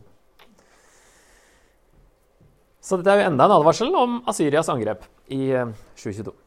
Så 2.87 2.99
dette 3.01 3.11
er 3.11 3.23
jo 3.23 3.29
enda 3.33 3.47
en 3.49 3.57
advarsel 3.57 3.95
om 3.99 4.21
Asyrias 4.31 4.69
angrep 4.71 5.07
i 5.35 5.51
2022. 5.99 6.31
Eh, 6.31 6.43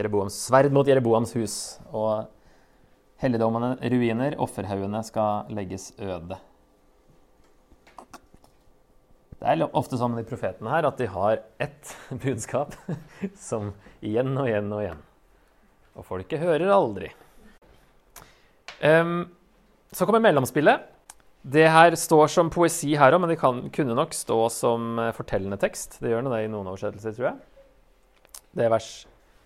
Jereboams 0.00 0.36
sverd 0.46 0.74
mot 0.74 0.88
Jereboams 0.88 1.34
hus. 1.38 1.56
Og 1.94 2.26
helligdommene 3.22 3.76
ruiner, 3.92 4.38
offerhaugene 4.42 5.02
skal 5.06 5.50
legges 5.54 5.90
øde. 5.98 6.38
Det 9.40 9.48
er 9.48 9.62
ofte 9.72 9.96
sånn 9.96 10.12
med 10.12 10.24
de 10.24 10.28
profetene 10.28 10.72
her 10.74 10.84
at 10.90 10.98
de 11.00 11.06
har 11.08 11.38
ett 11.62 11.94
budskap 12.24 12.74
som 13.48 13.72
igjen 14.04 14.34
og 14.34 14.50
igjen 14.50 14.74
og 14.74 14.84
igjen. 14.84 15.02
Og 15.96 16.06
folket 16.06 16.42
hører 16.42 16.70
aldri. 16.74 17.14
Um, 18.80 19.28
så 19.92 20.06
kommer 20.06 20.22
mellomspillet. 20.24 20.88
Det 21.40 21.66
her 21.72 21.96
står 21.96 22.28
som 22.32 22.50
poesi 22.52 22.92
her 23.00 23.14
òg, 23.16 23.22
men 23.22 23.32
det 23.32 23.38
kan, 23.40 23.62
kunne 23.72 23.96
nok 23.96 24.12
stå 24.16 24.42
som 24.52 24.98
uh, 25.00 25.12
fortellende 25.16 25.60
tekst. 25.60 25.98
Det 26.00 26.12
gjør 26.12 26.28
det 26.28 26.44
i 26.44 26.52
noen 26.52 26.68
oversettelser, 26.72 27.16
tror 27.16 27.30
jeg. 27.30 28.38
Det 28.56 28.66
er 28.66 28.72
vers 28.72 28.90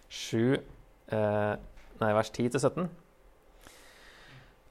7 0.08 0.36
uh, 0.38 0.58
eh, 1.14 1.54
Nei, 2.00 2.10
vers 2.16 2.30
10-17. 2.34 2.88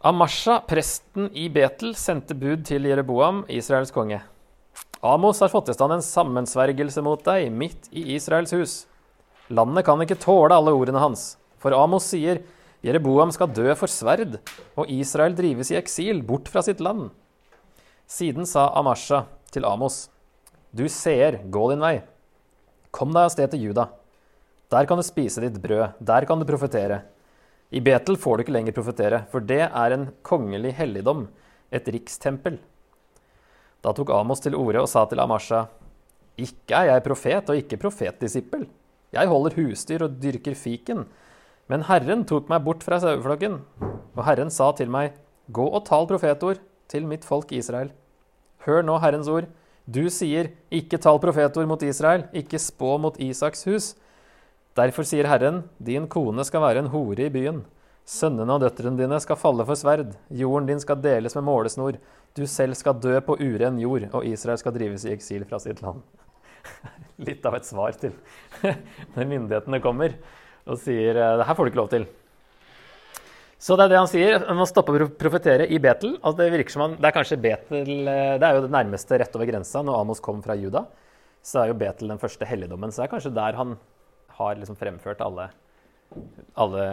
Amasha, 0.04 0.58
presten 0.68 1.30
i 1.40 1.46
Betel, 1.48 1.94
sendte 1.96 2.36
bud 2.36 2.66
til 2.68 2.84
Jereboam, 2.90 3.46
Israels 3.48 3.94
konge. 3.96 4.20
Amos 5.04 5.40
har 5.40 5.52
fått 5.52 5.72
i 5.72 5.76
stand 5.76 5.96
en 5.96 6.04
sammensvergelse 6.04 7.04
mot 7.04 7.24
deg 7.24 7.48
midt 7.52 7.88
i 7.96 8.04
Israels 8.18 8.52
hus. 8.56 8.74
Landet 9.52 9.86
kan 9.88 10.04
ikke 10.04 10.20
tåle 10.20 10.56
alle 10.56 10.74
ordene 10.76 11.00
hans, 11.00 11.38
for 11.60 11.76
Amos 11.76 12.10
sier 12.12 12.42
Jereboam 12.84 13.32
skal 13.32 13.52
dø 13.56 13.70
for 13.80 13.88
sverd, 13.88 14.42
og 14.76 14.90
Israel 14.92 15.36
drives 15.38 15.72
i 15.72 15.78
eksil, 15.80 16.20
bort 16.28 16.50
fra 16.52 16.60
sitt 16.66 16.82
land. 16.84 17.14
Siden 18.12 18.44
sa 18.50 18.68
Amasha 18.76 19.24
til 19.56 19.64
Amos, 19.64 20.10
Du 20.76 20.84
seer, 20.90 21.38
gå 21.48 21.70
din 21.72 21.84
vei. 21.84 22.02
Kom 22.92 23.14
deg 23.14 23.30
av 23.30 23.32
sted 23.32 23.54
til 23.54 23.70
Juda. 23.70 23.88
Der 24.74 24.90
kan 24.90 25.00
du 25.00 25.06
spise 25.06 25.42
ditt 25.44 25.62
brød, 25.62 25.96
der 26.02 26.26
kan 26.28 26.42
du 26.42 26.46
profetere. 26.50 27.04
I 27.72 27.80
Betel 27.80 28.18
får 28.20 28.38
du 28.38 28.44
ikke 28.44 28.58
lenger 28.58 28.76
profetere, 28.76 29.24
for 29.32 29.40
det 29.40 29.64
er 29.64 29.96
en 29.96 30.10
kongelig 30.26 30.76
helligdom, 30.78 31.28
et 31.72 31.88
rikstempel. 31.88 32.60
Da 33.82 33.94
tok 33.96 34.12
Amos 34.14 34.44
til 34.44 34.58
orde 34.60 34.84
og 34.84 34.92
sa 34.92 35.06
til 35.08 35.24
Amasha, 35.24 35.68
Ikke 36.36 36.76
er 36.76 36.90
jeg 36.90 37.04
profet 37.06 37.50
og 37.50 37.60
ikke 37.62 37.78
profetdisippel. 37.78 38.68
Jeg 39.14 39.30
holder 39.30 39.54
husdyr 39.54 40.04
og 40.08 40.16
dyrker 40.18 40.56
fiken. 40.58 41.06
Men 41.72 41.86
Herren 41.88 42.26
tok 42.28 42.50
meg 42.52 42.64
bort 42.66 42.84
fra 42.84 43.00
saueflokken, 43.00 43.62
og 44.14 44.24
Herren 44.28 44.52
sa 44.52 44.72
til 44.76 44.92
meg, 44.92 45.16
Gå 45.52 45.64
og 45.64 45.84
tal 45.88 46.08
profetord 46.08 46.62
til 46.92 47.08
mitt 47.08 47.26
folk 47.28 47.52
Israel. 47.56 47.92
Hør 48.64 48.84
nå 48.86 48.98
Herrens 49.04 49.28
ord. 49.32 49.50
Du 49.84 50.06
sier, 50.12 50.54
ikke 50.72 51.00
tal 51.04 51.20
profetord 51.24 51.68
mot 51.68 51.82
Israel, 51.84 52.28
ikke 52.32 52.62
spå 52.62 52.96
mot 53.04 53.20
Isaks 53.20 53.66
hus. 53.68 53.90
Derfor 54.78 55.06
sier 55.08 55.28
Herren, 55.28 55.66
din 55.78 56.08
kone 56.08 56.46
skal 56.48 56.64
være 56.64 56.84
en 56.84 56.92
hore 56.94 57.28
i 57.28 57.34
byen. 57.34 57.64
Sønnene 58.08 58.56
og 58.56 58.64
døtrene 58.64 59.00
dine 59.00 59.20
skal 59.24 59.40
falle 59.40 59.64
for 59.68 59.80
sverd. 59.80 60.16
Jorden 60.32 60.68
din 60.68 60.82
skal 60.84 61.00
deles 61.04 61.36
med 61.38 61.46
målesnor. 61.48 62.00
Du 62.36 62.44
selv 62.50 62.76
skal 62.80 63.00
dø 63.00 63.20
på 63.24 63.38
uren 63.40 63.80
jord, 63.80 64.08
og 64.12 64.26
Israel 64.28 64.60
skal 64.60 64.76
drives 64.76 65.06
i 65.06 65.14
eksil 65.14 65.46
fra 65.48 65.60
sitt 65.64 65.84
land. 65.84 66.02
Litt 67.28 67.46
av 67.46 67.60
et 67.60 67.68
svar 67.68 67.96
til 68.00 68.16
når 69.14 69.30
myndighetene 69.30 69.80
kommer 69.84 70.16
og 70.68 70.80
sier 70.82 71.18
eh, 71.18 71.38
det 71.40 71.48
her 71.48 71.58
får 71.58 71.68
du 71.68 71.72
ikke 71.74 71.82
lov 71.82 71.94
til. 71.94 72.06
Så 73.64 73.78
det 73.80 73.86
er 73.86 73.94
det 73.94 74.00
han 74.02 74.12
sier. 74.12 74.46
Må 74.58 74.66
stoppe 74.68 74.92
å 74.92 75.08
profetere 75.20 75.70
i 75.72 75.80
Betel. 75.80 76.18
Altså 76.20 76.42
det 76.42 76.50
virker 76.52 76.76
som 76.76 76.84
han, 76.84 76.98
det 77.00 77.08
er 77.08 77.16
kanskje 77.16 77.40
Betel, 77.44 77.92
eh, 78.12 78.36
det 78.42 78.48
er 78.48 78.58
jo 78.58 78.66
det 78.66 78.74
nærmeste 78.76 79.20
rett 79.22 79.38
over 79.40 79.48
grensa. 79.48 79.84
Når 79.86 80.02
Amos 80.02 80.24
kom 80.24 80.42
fra 80.44 80.58
Juda, 80.60 80.86
så 81.44 81.62
er 81.62 81.72
jo 81.72 81.80
Betel 81.80 82.12
den 82.12 82.22
første 82.22 82.48
helligdommen. 82.48 82.92
Så 82.92 83.02
det 83.02 83.08
er 83.08 83.14
kanskje 83.16 83.36
der 83.36 83.60
han 83.60 83.78
har 84.40 84.58
liksom 84.58 84.80
fremført 84.80 85.22
alle, 85.24 85.48
alle 86.60 86.86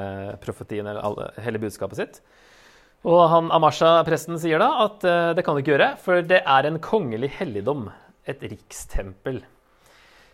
profetiene, 0.43 0.93
eller 0.93 1.07
alle, 1.09 1.31
hele 1.43 1.62
budskapet 1.62 1.99
sitt. 1.99 2.21
Og 3.09 3.23
han, 3.33 3.49
Amasha, 3.57 3.95
presten, 4.05 4.37
sier 4.39 4.61
da 4.61 4.69
at 4.85 5.07
uh, 5.09 5.31
det 5.33 5.45
kan 5.47 5.57
du 5.57 5.62
ikke 5.62 5.73
gjøre, 5.73 5.95
for 6.05 6.21
det 6.21 6.43
er 6.43 6.69
en 6.69 6.77
kongelig 6.85 7.31
helligdom. 7.39 7.87
Et 8.29 8.43
rikstempel. 8.45 9.41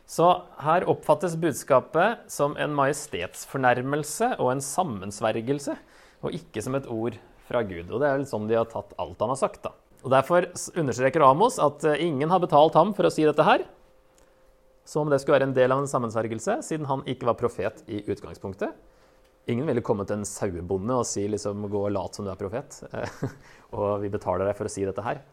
Så 0.06 0.26
her 0.62 0.86
oppfattes 0.86 1.34
budskapet 1.42 2.28
som 2.30 2.54
en 2.62 2.74
majestetsfornærmelse 2.78 4.36
og 4.38 4.52
en 4.52 4.62
sammensvergelse, 4.62 5.74
og 6.22 6.36
ikke 6.36 6.62
som 6.62 6.78
et 6.78 6.86
ord 6.90 7.18
fra 7.48 7.62
Gud. 7.66 7.90
Og 7.90 7.98
det 8.00 8.08
er 8.08 8.20
vel 8.20 8.28
sånn 8.30 8.46
de 8.46 8.58
har 8.58 8.68
tatt 8.70 8.94
alt 9.02 9.22
han 9.22 9.32
har 9.34 9.40
sagt. 9.40 9.64
da. 9.66 9.74
Og 10.06 10.12
Derfor 10.14 10.46
understreker 10.78 11.24
Amos 11.26 11.58
at 11.62 11.82
eh, 11.90 12.04
ingen 12.06 12.30
har 12.30 12.42
betalt 12.42 12.78
ham 12.78 12.94
for 12.94 13.08
å 13.08 13.12
si 13.12 13.26
dette 13.26 13.46
her, 13.46 13.66
som 14.86 15.02
om 15.02 15.10
det 15.10 15.18
skulle 15.18 15.40
være 15.40 15.48
en 15.50 15.56
del 15.56 15.74
av 15.74 15.82
en 15.82 15.90
sammensvergelse, 15.90 16.60
siden 16.62 16.86
han 16.86 17.02
ikke 17.10 17.26
var 17.26 17.38
profet 17.40 17.82
i 17.90 18.04
utgangspunktet. 18.06 18.76
Ingen 19.50 19.66
ville 19.66 19.82
komme 19.86 20.06
til 20.06 20.20
en 20.20 20.26
sauebonde 20.26 20.94
og 20.94 21.06
si 21.06 21.24
liksom, 21.30 21.66
gå 21.70 21.80
og 21.88 21.94
lat 21.94 22.14
som 22.14 22.26
du 22.26 22.30
er 22.30 22.38
profet, 22.38 22.78
og 23.78 24.04
vi 24.04 24.10
betaler 24.14 24.46
deg 24.46 24.58
for 24.58 24.70
å 24.70 24.72
si 24.72 24.86
dette 24.86 25.02
her. 25.06 25.24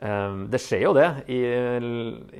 Ehm, 0.00 0.46
det 0.48 0.62
skjer 0.64 0.86
jo 0.86 0.92
det 0.96 1.06
i, 1.28 1.38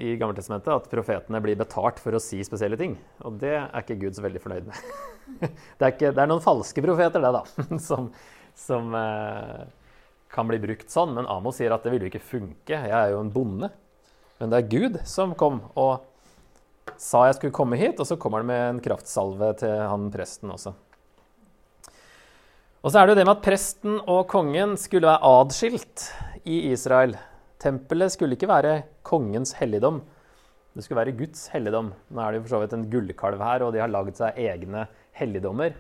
i 0.01 0.15
Gammeltestamentet 0.21 0.73
at 0.73 0.87
profetene 0.89 1.43
blir 1.45 1.59
betalt 1.61 2.01
for 2.01 2.17
å 2.17 2.23
si 2.23 2.41
spesielle 2.47 2.79
ting. 2.81 2.95
Og 3.29 3.37
det 3.43 3.53
er 3.59 3.83
ikke 3.83 3.99
Gud 4.01 4.17
så 4.17 4.25
veldig 4.25 4.41
fornøyd 4.41 4.71
med. 4.71 4.81
det, 5.43 5.83
er 5.83 5.93
ikke, 5.93 6.15
det 6.17 6.25
er 6.25 6.31
noen 6.31 6.45
falske 6.45 6.85
profeter, 6.85 7.21
det, 7.21 7.35
da, 7.37 7.45
som, 7.89 8.09
som 8.57 8.97
eh, 8.97 9.63
kan 10.33 10.49
bli 10.49 10.61
brukt 10.63 10.89
sånn. 10.93 11.13
Men 11.19 11.29
Amos 11.29 11.61
sier 11.61 11.77
at 11.77 11.85
det 11.85 11.93
ville 11.93 12.09
jo 12.09 12.15
ikke 12.15 12.31
funke. 12.33 12.81
Jeg 12.81 12.97
er 12.97 13.13
jo 13.13 13.21
en 13.21 13.35
bonde. 13.35 13.69
Men 14.41 14.53
det 14.53 14.63
er 14.63 14.73
Gud 14.73 15.03
som 15.05 15.37
kom 15.37 15.61
og 15.77 16.07
sa 16.97 17.27
jeg 17.29 17.37
skulle 17.37 17.55
komme 17.55 17.77
hit, 17.79 18.01
og 18.01 18.09
så 18.09 18.17
kommer 18.21 18.41
han 18.41 18.49
med 18.49 18.63
en 18.71 18.81
kraftsalve 18.83 19.53
til 19.61 19.83
han 19.85 20.09
presten 20.13 20.53
også. 20.57 20.73
Og 22.81 22.89
så 22.89 22.97
er 22.97 23.05
det 23.05 23.13
jo 23.13 23.21
det 23.21 23.27
med 23.29 23.37
at 23.37 23.45
presten 23.45 23.99
og 24.01 24.23
kongen 24.33 24.79
skulle 24.81 25.11
være 25.11 25.35
adskilt 25.45 26.07
i 26.49 26.71
Israel. 26.73 27.19
Tempelet 27.61 28.15
skulle 28.15 28.39
ikke 28.39 28.49
være 28.49 28.75
kongens 29.05 29.53
helligdom. 29.59 30.01
Det 30.73 30.85
skulle 30.85 31.01
være 31.03 31.17
Guds 31.19 31.49
helligdom. 31.53 31.91
Nå 32.15 32.23
er 32.23 32.33
det 32.33 32.41
jo 32.41 32.45
for 32.47 32.55
så 32.55 32.61
vidt 32.63 32.77
en 32.77 32.87
gullkalv 32.93 33.43
her, 33.43 33.65
og 33.67 33.75
de 33.75 33.83
har 33.83 33.91
lagd 33.91 34.17
seg 34.17 34.39
egne 34.39 34.87
helligdommer. 35.19 35.75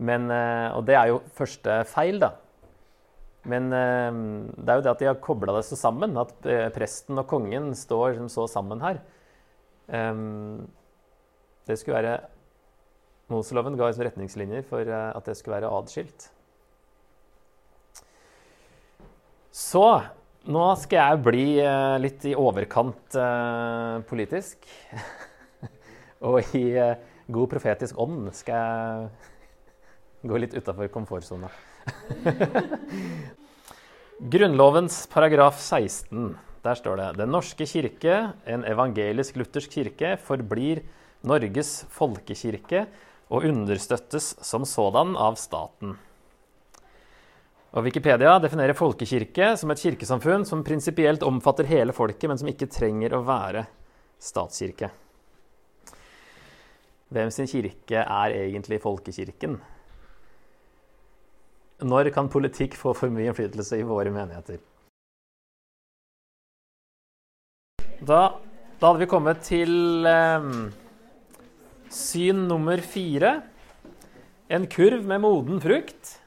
Men, 0.00 0.30
eh, 0.32 0.68
og 0.72 0.86
det 0.88 0.96
er 0.96 1.10
jo 1.10 1.20
første 1.36 1.82
feil, 1.90 2.20
da. 2.22 2.32
Men 3.50 3.68
eh, 3.72 4.20
det 4.56 4.72
er 4.72 4.80
jo 4.80 4.84
det 4.86 4.92
at 4.94 5.02
de 5.02 5.08
har 5.10 5.20
kobla 5.20 5.58
det 5.58 5.66
så 5.68 5.76
sammen, 5.76 6.16
at 6.20 6.48
eh, 6.48 6.68
presten 6.72 7.20
og 7.20 7.28
kongen 7.28 7.74
står 7.76 8.16
som 8.20 8.30
så 8.32 8.46
sammen 8.48 8.84
her. 8.84 9.02
Det 11.66 11.74
skulle 11.74 11.96
være 11.98 12.18
Moseloven 13.30 13.74
ga 13.74 13.88
liksom 13.88 14.04
retningslinjer 14.06 14.62
for 14.68 14.86
at 14.86 15.26
det 15.26 15.34
skulle 15.34 15.56
være 15.56 15.70
adskilt. 15.74 16.28
Så 19.50 19.82
nå 20.48 20.62
skal 20.80 21.02
jeg 21.02 21.22
bli 21.26 21.44
eh, 21.60 21.96
litt 22.00 22.24
i 22.24 22.36
overkant 22.38 23.16
eh, 23.18 23.96
politisk. 24.08 24.64
og 26.28 26.54
i 26.56 26.64
eh, 26.80 26.96
god 27.30 27.50
profetisk 27.52 27.98
ånd 28.00 28.30
skal 28.36 28.56
jeg 28.56 30.30
gå 30.30 30.40
litt 30.40 30.56
utafor 30.56 30.88
komfortsona. 30.92 31.50
Grunnlovens 34.32 35.02
paragraf 35.12 35.60
16. 35.60 36.32
Der 36.60 36.76
står 36.76 36.98
det 37.00 37.12
Den 37.22 37.30
norske 37.32 37.64
kirke, 37.64 38.32
en 38.44 38.66
evangelisk-luthersk 38.68 39.72
kirke, 39.72 40.18
forblir 40.20 40.82
Norges 41.24 41.86
folkekirke 41.92 42.84
og 43.30 43.46
understøttes 43.48 44.34
som 44.44 44.66
sådan 44.68 45.16
av 45.16 45.40
staten. 45.40 45.96
Og 47.70 47.84
Wikipedia 47.86 48.32
definerer 48.42 48.74
folkekirke 48.74 49.52
som 49.58 49.70
et 49.70 49.82
kirkesamfunn 49.82 50.42
som 50.46 50.64
prinsipielt 50.66 51.22
omfatter 51.22 51.68
hele 51.70 51.94
folket, 51.94 52.26
men 52.26 52.40
som 52.40 52.50
ikke 52.50 52.66
trenger 52.66 53.14
å 53.14 53.22
være 53.22 53.62
statskirke. 54.18 54.88
Hvem 57.14 57.30
sin 57.34 57.46
kirke 57.50 58.02
er 58.02 58.34
egentlig 58.34 58.80
folkekirken? 58.82 59.54
Når 61.86 62.10
kan 62.14 62.28
politikk 62.30 62.74
få 62.76 62.92
for 62.94 63.12
mye 63.14 63.30
innflytelse 63.30 63.78
i 63.78 63.86
våre 63.86 64.10
menigheter? 64.14 64.58
Da, 68.00 68.20
da 68.80 68.90
hadde 68.90 69.02
vi 69.02 69.08
kommet 69.10 69.42
til 69.46 70.06
eh, 70.10 70.50
syn 71.92 72.46
nummer 72.50 72.82
fire. 72.82 73.36
En 74.50 74.66
kurv 74.70 75.06
med 75.06 75.22
moden 75.22 75.62
frukt. 75.62 76.19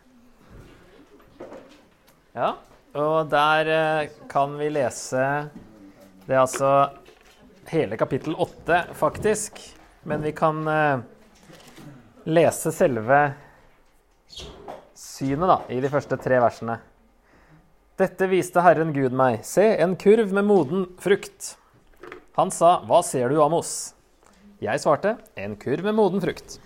Ja, 2.34 2.56
og 2.98 3.28
der 3.30 3.68
eh, 3.70 4.12
kan 4.26 4.56
vi 4.58 4.72
lese 4.74 5.22
Det 6.26 6.34
er 6.34 6.40
altså 6.42 6.70
hele 7.70 7.98
kapittel 7.98 8.34
åtte, 8.34 8.80
faktisk. 8.98 9.60
Men 10.10 10.24
vi 10.26 10.32
kan 10.36 10.64
eh, 10.68 11.04
lese 12.26 12.74
selve 12.74 13.20
synet 14.98 15.46
da, 15.46 15.60
i 15.70 15.78
de 15.84 15.92
første 15.94 16.18
tre 16.18 16.40
versene. 16.42 16.80
Dette 18.02 18.28
viste 18.32 18.64
Herren 18.66 18.96
Gud 18.96 19.14
meg. 19.14 19.44
Se, 19.46 19.68
en 19.78 19.94
kurv 20.00 20.34
med 20.34 20.50
moden 20.50 20.88
frukt. 21.04 21.54
Han 22.40 22.50
sa, 22.50 22.80
Hva 22.90 23.04
ser 23.06 23.30
du, 23.30 23.38
Amos? 23.46 23.94
Jeg 24.64 24.82
svarte, 24.82 25.20
En 25.38 25.54
kurv 25.62 25.86
med 25.86 26.00
moden 26.02 26.24
frukt. 26.24 26.58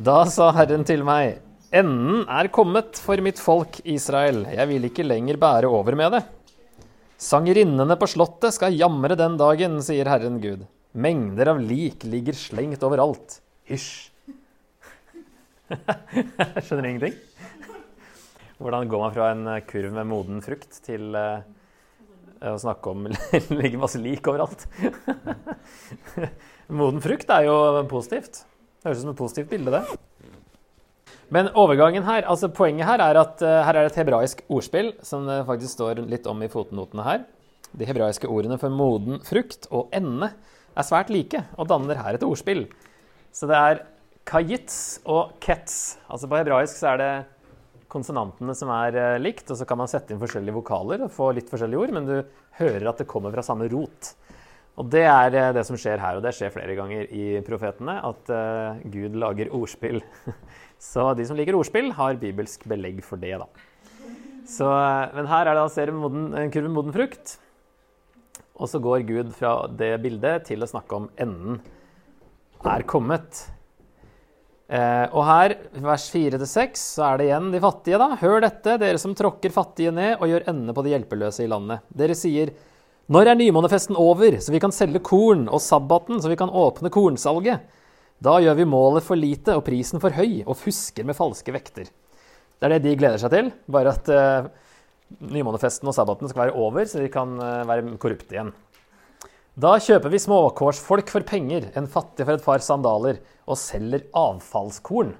Da 0.00 0.22
sa 0.24 0.48
Herren 0.56 0.88
til 0.88 1.04
meg, 1.04 1.42
Enden 1.70 2.24
er 2.26 2.48
kommet 2.50 2.98
for 2.98 3.20
mitt 3.22 3.38
folk 3.38 3.76
Israel, 3.86 4.42
jeg 4.50 4.66
vil 4.66 4.88
ikke 4.88 5.04
lenger 5.06 5.36
bære 5.38 5.68
over 5.70 5.94
med 5.94 6.16
det. 6.16 6.20
Sangerinnene 7.20 7.94
på 8.00 8.08
slottet 8.10 8.56
skal 8.56 8.74
jamre 8.74 9.14
den 9.14 9.36
dagen, 9.38 9.76
sier 9.86 10.10
Herren 10.10 10.40
Gud. 10.42 10.64
Mengder 10.98 11.52
av 11.52 11.62
lik 11.62 12.02
ligger 12.02 12.34
slengt 12.34 12.82
overalt. 12.82 13.38
Hysj. 13.70 14.10
jeg 15.70 16.64
Skjønner 16.66 16.90
ingenting? 16.90 17.14
Hvordan 18.58 18.90
går 18.90 19.04
man 19.04 19.14
fra 19.14 19.30
en 19.30 19.46
kurv 19.70 19.94
med 19.94 20.10
moden 20.10 20.42
frukt 20.42 20.82
til 20.82 21.14
uh, 21.14 21.46
å 22.50 22.58
snakke 22.58 22.90
om 22.90 23.06
ligger 23.60 23.78
masse 23.86 24.02
lik 24.02 24.26
overalt? 24.26 24.66
moden 26.82 26.98
frukt 27.06 27.30
er 27.30 27.46
jo 27.46 27.58
positivt. 27.94 28.42
Det 28.42 28.90
høres 28.90 29.04
ut 29.04 29.06
som 29.06 29.14
et 29.14 29.22
positivt 29.22 29.54
bilde, 29.54 29.78
det. 29.78 30.09
Men 31.30 31.52
overgangen 31.54 32.02
her, 32.02 32.24
altså 32.26 32.50
poenget 32.50 32.88
her 32.88 33.02
er 33.04 33.18
at 33.20 33.42
uh, 33.44 33.60
her 33.62 33.76
er 33.76 33.86
det 33.86 33.92
et 33.92 34.00
hebraisk 34.00 34.42
ordspill 34.50 34.90
som 35.06 35.28
det 35.28 35.44
faktisk 35.46 35.76
står 35.76 36.02
litt 36.10 36.26
om 36.26 36.40
i 36.42 36.50
fotnotene 36.50 37.04
her. 37.06 37.22
De 37.70 37.86
hebraiske 37.86 38.26
ordene 38.26 38.58
for 38.58 38.74
moden 38.74 39.20
frukt 39.22 39.68
og 39.70 39.92
ende 39.94 40.32
er 40.74 40.86
svært 40.86 41.12
like 41.14 41.44
og 41.54 41.68
danner 41.70 42.00
her 42.02 42.18
et 42.18 42.24
ordspill. 42.26 42.64
Så 43.30 43.46
det 43.46 43.58
er 43.58 43.82
kajitz 44.26 44.74
og 45.06 45.36
ketz. 45.42 46.00
Altså 46.10 46.26
på 46.26 46.40
hebraisk 46.40 46.80
så 46.80 46.96
er 46.96 46.98
det 46.98 47.12
konsonantene 47.90 48.56
som 48.58 48.72
er 48.74 48.98
uh, 48.98 49.20
likt, 49.22 49.46
og 49.54 49.60
så 49.60 49.66
kan 49.66 49.78
man 49.78 49.90
sette 49.90 50.10
inn 50.10 50.22
forskjellige 50.22 50.56
vokaler 50.58 51.06
og 51.06 51.14
få 51.14 51.30
litt 51.36 51.50
forskjellige 51.50 51.84
ord, 51.84 51.94
men 51.94 52.10
du 52.10 52.16
hører 52.58 52.90
at 52.90 53.04
det 53.04 53.06
kommer 53.10 53.30
fra 53.34 53.46
samme 53.46 53.70
rot. 53.70 54.16
Og 54.82 54.90
det 54.90 55.06
er 55.06 55.38
uh, 55.38 55.52
det 55.54 55.62
som 55.68 55.78
skjer 55.78 56.02
her, 56.02 56.18
og 56.18 56.26
det 56.26 56.34
skjer 56.34 56.50
flere 56.54 56.74
ganger 56.78 57.06
i 57.06 57.28
profetene, 57.46 58.00
at 58.02 58.34
Gud 58.90 59.14
lager 59.22 59.54
ordspill 59.54 60.02
Så 60.80 61.10
de 61.14 61.26
som 61.28 61.36
liker 61.36 61.58
ordspill, 61.58 61.92
har 61.96 62.18
bibelsk 62.20 62.64
belegg 62.70 63.02
for 63.04 63.20
det. 63.20 63.36
da. 63.42 63.46
Så, 64.48 64.66
men 65.14 65.28
her 65.30 65.46
er 65.46 65.54
det 65.54 65.62
altså 65.62 65.84
en 65.84 66.52
kurv 66.52 66.66
med 66.66 66.76
moden 66.78 66.96
frukt. 66.96 67.36
Og 68.60 68.68
så 68.68 68.80
går 68.82 69.06
Gud 69.08 69.30
fra 69.36 69.54
det 69.68 69.94
bildet 70.02 70.48
til 70.48 70.64
å 70.64 70.68
snakke 70.68 70.96
om 70.96 71.08
enden 71.20 71.60
er 72.68 72.84
kommet. 72.88 73.46
Eh, 74.70 75.06
og 75.16 75.24
her, 75.26 75.56
vers 75.82 76.04
4-6, 76.12 76.82
så 76.96 77.06
er 77.08 77.18
det 77.18 77.28
igjen 77.28 77.48
de 77.54 77.62
fattige, 77.62 78.00
da. 78.00 78.18
Hør 78.20 78.44
dette, 78.44 78.76
dere 78.80 79.00
som 79.02 79.16
tråkker 79.18 79.54
fattige 79.54 79.92
ned 79.94 80.20
og 80.20 80.28
gjør 80.30 80.46
ende 80.52 80.74
på 80.76 80.84
de 80.86 80.92
hjelpeløse 80.94 81.44
i 81.44 81.50
landet. 81.50 81.82
Dere 81.90 82.16
sier, 82.18 82.52
når 83.10 83.32
er 83.32 83.40
nymånefesten 83.40 83.98
over, 83.98 84.36
så 84.38 84.54
vi 84.54 84.60
kan 84.62 84.74
selge 84.74 85.02
korn, 85.02 85.48
og 85.50 85.62
sabbaten, 85.64 86.20
så 86.22 86.30
vi 86.30 86.38
kan 86.38 86.52
åpne 86.52 86.92
kornsalget? 86.94 87.64
Da 88.20 88.34
gjør 88.44 88.58
vi 88.58 88.68
målet 88.68 89.04
for 89.04 89.16
lite 89.16 89.54
og 89.56 89.64
prisen 89.64 90.00
for 90.02 90.12
høy, 90.12 90.42
og 90.44 90.58
fusker 90.60 91.06
med 91.08 91.16
falske 91.16 91.54
vekter. 91.54 91.86
Det 91.88 92.66
er 92.66 92.74
det 92.74 92.82
de 92.84 92.98
gleder 93.00 93.20
seg 93.22 93.32
til, 93.32 93.48
bare 93.72 93.94
at 93.96 94.10
uh, 94.12 94.50
nymånefesten 95.24 95.88
og 95.88 95.96
sabbaten 95.96 96.28
skal 96.28 96.42
være 96.42 96.58
over, 96.60 96.84
så 96.84 97.00
de 97.00 97.08
kan 97.12 97.32
uh, 97.40 97.62
være 97.64 97.96
korrupte 98.02 98.36
igjen. 98.36 98.52
Da 99.60 99.72
kjøper 99.80 100.12
vi 100.12 100.20
småkårsfolk 100.20 101.08
for 101.12 101.24
penger, 101.24 101.70
en 101.80 101.88
fattig 101.88 102.28
for 102.28 102.36
et 102.36 102.44
par 102.44 102.60
sandaler, 102.64 103.22
og 103.48 103.56
selger 103.56 104.04
avfallskorn. 104.12 105.16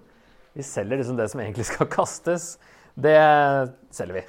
Vi 0.53 0.67
selger 0.67 1.01
liksom 1.01 1.17
det 1.17 1.31
som 1.33 1.41
egentlig 1.41 1.71
skal 1.71 1.89
kastes. 1.89 2.53
Det 3.01 3.17
selger 3.97 4.21
vi. 4.21 4.27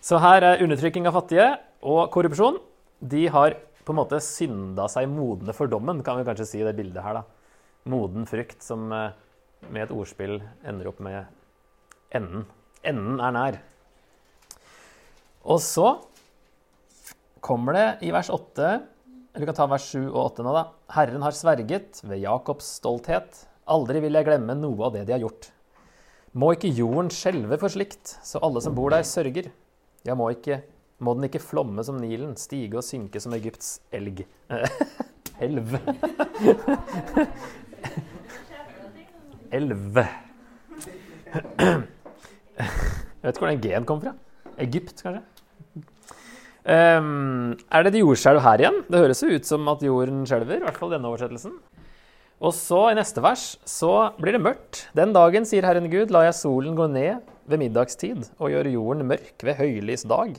Så 0.00 0.16
her 0.22 0.48
er 0.48 0.64
undertrykking 0.64 1.04
av 1.10 1.20
fattige 1.20 1.52
og 1.84 2.06
korrupsjon. 2.14 2.56
De 3.04 3.26
har 3.28 3.60
på 3.84 3.92
en 3.92 4.00
måte 4.00 4.24
synda 4.24 4.88
seg 4.90 5.10
modne 5.12 5.52
for 5.54 5.68
dommen, 5.68 6.00
kan 6.06 6.16
vi 6.16 6.26
kanskje 6.26 6.48
si 6.48 6.62
i 6.62 6.66
det 6.66 6.78
bildet 6.78 7.04
her. 7.04 7.20
da 7.20 7.35
moden 7.86 8.26
frukt 8.28 8.62
som 8.64 8.90
eh, 8.92 9.14
med 9.70 9.86
et 9.86 9.94
ordspill 9.94 10.40
ender 10.66 10.90
opp 10.90 11.00
med 11.04 11.24
enden. 12.14 12.44
Enden 12.86 13.22
er 13.22 13.34
nær. 13.34 13.58
Og 15.46 15.60
så 15.62 15.88
kommer 17.44 17.76
det 17.76 17.86
i 18.06 18.12
vers 18.14 18.28
8 18.34 18.62
Eller 18.66 19.44
vi 19.44 19.46
kan 19.46 19.58
ta 19.58 19.66
vers 19.70 19.84
7 19.92 20.08
og 20.08 20.20
8 20.22 20.46
nå, 20.46 20.54
da. 20.56 20.64
Herren 20.96 21.22
har 21.22 21.34
sverget 21.36 22.00
ved 22.02 22.22
Jakobs 22.22 22.70
stolthet. 22.80 23.44
Aldri 23.68 24.00
vil 24.02 24.16
jeg 24.16 24.26
glemme 24.26 24.56
noe 24.58 24.86
av 24.86 24.94
det 24.96 25.04
de 25.06 25.14
har 25.14 25.22
gjort. 25.22 25.50
Må 26.36 26.54
ikke 26.54 26.72
jorden 26.72 27.10
skjelve 27.12 27.58
for 27.60 27.72
slikt, 27.72 28.16
så 28.24 28.40
alle 28.44 28.62
som 28.64 28.74
bor 28.76 28.92
der, 28.92 29.04
sørger. 29.08 29.50
Ja, 30.08 30.16
må, 30.16 30.30
ikke, 30.32 30.62
må 31.00 31.14
den 31.16 31.28
ikke 31.28 31.42
flomme 31.42 31.84
som 31.84 32.00
Nilen, 32.00 32.34
stige 32.40 32.80
og 32.80 32.84
synke 32.86 33.20
som 33.22 33.36
Egypts 33.36 33.78
elg. 33.94 34.24
Elv. 35.46 35.74
Elleve. 39.54 40.06
Jeg 42.56 43.22
vet 43.22 43.34
ikke 43.34 43.42
hvor 43.42 43.50
den 43.50 43.62
G-en 43.64 43.86
kom 43.88 44.00
fra. 44.02 44.14
Egypt, 44.62 45.02
kanskje? 45.02 45.22
Um, 46.66 47.52
er 47.70 47.84
det 47.86 47.92
et 47.92 48.00
jordskjelv 48.00 48.40
her 48.42 48.62
igjen? 48.62 48.80
Det 48.90 48.98
høres 48.98 49.22
jo 49.22 49.30
ut 49.30 49.46
som 49.46 49.68
at 49.70 49.84
jorden 49.86 50.24
skjelver. 50.26 50.58
I 50.58 50.66
hvert 50.66 50.80
fall 50.80 50.94
denne 50.96 51.10
oversettelsen. 51.12 51.54
Og 52.42 52.52
så, 52.52 52.80
i 52.90 52.96
neste 52.98 53.22
vers, 53.24 53.44
så 53.64 53.92
blir 54.18 54.36
det 54.36 54.42
mørkt. 54.44 54.82
Den 54.98 55.14
dagen, 55.16 55.46
sier 55.48 55.64
Herren 55.64 55.86
Gud, 55.92 56.10
la 56.12 56.26
jeg 56.26 56.36
solen 56.40 56.74
gå 56.76 56.88
ned 56.90 57.22
ved 57.46 57.62
middagstid 57.62 58.26
og 58.36 58.50
gjøre 58.50 58.74
jorden 58.74 59.06
mørk 59.08 59.46
ved 59.46 59.60
høylys 59.60 60.04
dag. 60.10 60.34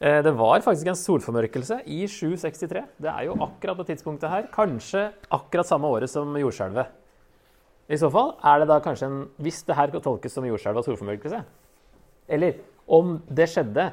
Uh, 0.00 0.20
det 0.24 0.32
var 0.40 0.64
faktisk 0.64 0.88
en 0.88 0.98
solformørkelse 0.98 1.82
i 1.84 2.06
763. 2.08 2.86
Det 3.04 3.12
er 3.12 3.28
jo 3.28 3.36
akkurat 3.44 3.76
på 3.78 3.90
tidspunktet 3.92 4.32
her. 4.32 4.48
Kanskje 4.54 5.10
akkurat 5.28 5.68
samme 5.68 5.90
året 5.92 6.12
som 6.12 6.32
jordskjelvet. 6.40 6.94
I 7.86 7.98
så 8.00 8.10
fall 8.10 8.32
er 8.42 8.62
det 8.62 8.70
da 8.70 8.80
kanskje 8.82 9.06
en 9.06 9.18
Hvis 9.42 9.62
det 9.66 9.76
her 9.78 9.92
tolkes 9.94 10.34
som 10.34 10.46
jordskjelv 10.46 10.80
og 10.80 10.86
solformørkelse, 10.88 11.42
eller 12.26 12.58
om 12.86 13.20
det 13.30 13.46
skjedde 13.50 13.90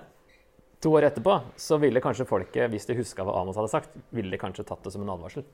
to 0.82 0.92
år 0.98 1.08
etterpå, 1.08 1.36
så 1.58 1.78
ville 1.82 2.02
kanskje 2.04 2.28
folket, 2.28 2.70
hvis 2.70 2.88
de 2.90 2.98
huska 2.98 3.24
hva 3.26 3.36
Amos 3.40 3.58
hadde 3.58 3.72
sagt, 3.72 3.94
ville 4.14 4.40
kanskje 4.42 4.66
tatt 4.68 4.82
det 4.84 4.94
som 4.94 5.06
en 5.06 5.14
advarsel. 5.14 5.46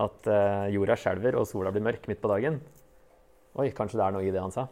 At 0.00 0.30
uh, 0.30 0.70
jorda 0.72 0.96
skjelver 0.96 1.36
og 1.36 1.48
sola 1.50 1.72
blir 1.74 1.84
mørk 1.84 2.06
midt 2.08 2.22
på 2.22 2.30
dagen. 2.30 2.60
Oi, 3.58 3.68
kanskje 3.76 3.98
det 3.98 4.06
er 4.06 4.14
noe 4.14 4.24
i 4.24 4.32
det 4.32 4.40
han 4.40 4.54
sa. 4.54 4.68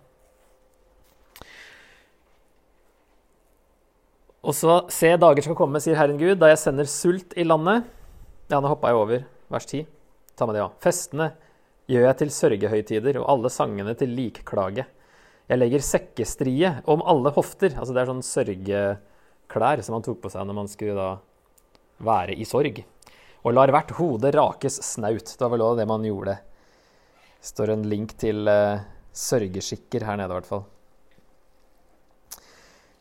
Og 4.40 4.56
så 4.56 4.78
se 4.88 5.11
dager 5.20 5.44
skal 5.44 5.59
komme, 5.59 5.83
sier 5.85 5.98
Herren 6.00 6.18
Gud, 6.20 6.38
da 6.40 6.48
jeg 6.48 6.62
sender 6.62 6.88
sult 6.88 7.37
i 7.37 7.44
landet. 7.44 7.85
Ja, 8.48 8.62
nå 8.62 8.70
hoppa 8.70 8.88
jeg 8.88 9.02
over 9.02 9.26
vers 9.52 9.68
10. 9.68 9.85
Ta 10.38 10.48
med 10.48 10.56
det 10.56 10.64
òg. 10.64 10.78
Festene 10.80 11.35
gjør 11.90 12.07
jeg 12.07 12.18
til 12.20 12.33
sørgehøytider, 12.35 13.18
og 13.20 13.29
alle 13.33 13.50
sangene 13.53 13.94
til 13.98 14.12
likklage. 14.14 14.87
Jeg 15.50 15.59
legger 15.59 15.83
sekkestrie 15.83 16.76
om 16.90 17.03
alle 17.11 17.33
hofter. 17.35 17.74
Altså 17.74 17.94
det 17.94 18.05
er 18.05 18.11
sånn 18.12 18.22
sørgeklær 18.22 19.83
som 19.83 19.96
man 19.96 20.05
tok 20.07 20.20
på 20.22 20.31
seg 20.31 20.46
når 20.46 20.59
man 20.61 20.70
skulle 20.70 20.94
da 20.94 21.09
være 22.07 22.37
i 22.38 22.46
sorg. 22.46 22.79
Og 23.42 23.57
lar 23.57 23.72
hvert 23.74 23.90
hode 23.98 24.31
rakes 24.37 24.79
snaut. 24.87 25.33
Det 25.33 25.42
var 25.42 25.55
vel 25.57 25.64
òg 25.66 25.81
det 25.81 25.88
man 25.90 26.05
gjorde. 26.07 26.37
Det 27.40 27.48
står 27.50 27.72
en 27.74 27.87
link 27.88 28.14
til 28.20 28.46
uh, 28.46 28.85
sørgeskikker 29.16 30.05
her 30.07 30.20
nede, 30.20 30.31
i 30.31 30.38
hvert 30.38 30.50
fall. 30.50 30.68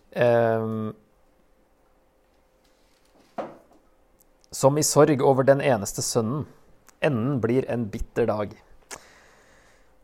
Um, 0.09 0.95
som 4.49 4.79
i 4.79 4.85
sorg 4.87 5.21
over 5.21 5.45
den 5.45 5.61
eneste 5.61 6.01
sønnen. 6.01 6.47
Enden 7.05 7.37
blir 7.43 7.67
en 7.69 7.85
bitter 7.91 8.25
dag. 8.31 8.57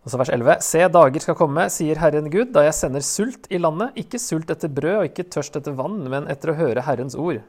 Og 0.05 0.13
så 0.13 0.19
vers 0.21 0.29
11. 0.29 0.59
Se, 0.61 0.83
dager 0.93 1.23
skal 1.23 1.37
komme, 1.39 1.63
sier 1.73 1.97
Herren 1.97 2.29
Gud, 2.29 2.51
da 2.53 2.61
jeg 2.67 2.77
sender 2.77 3.01
sult 3.01 3.47
i 3.49 3.57
landet, 3.57 3.95
ikke 3.97 4.21
sult 4.21 4.51
etter 4.53 4.69
brød 4.69 4.99
og 4.99 5.07
ikke 5.07 5.25
tørst 5.33 5.57
etter 5.57 5.73
vann, 5.73 6.03
men 6.13 6.27
etter 6.29 6.51
å 6.53 6.57
høre 6.59 6.83
Herrens 6.85 7.17
ord. 7.17 7.39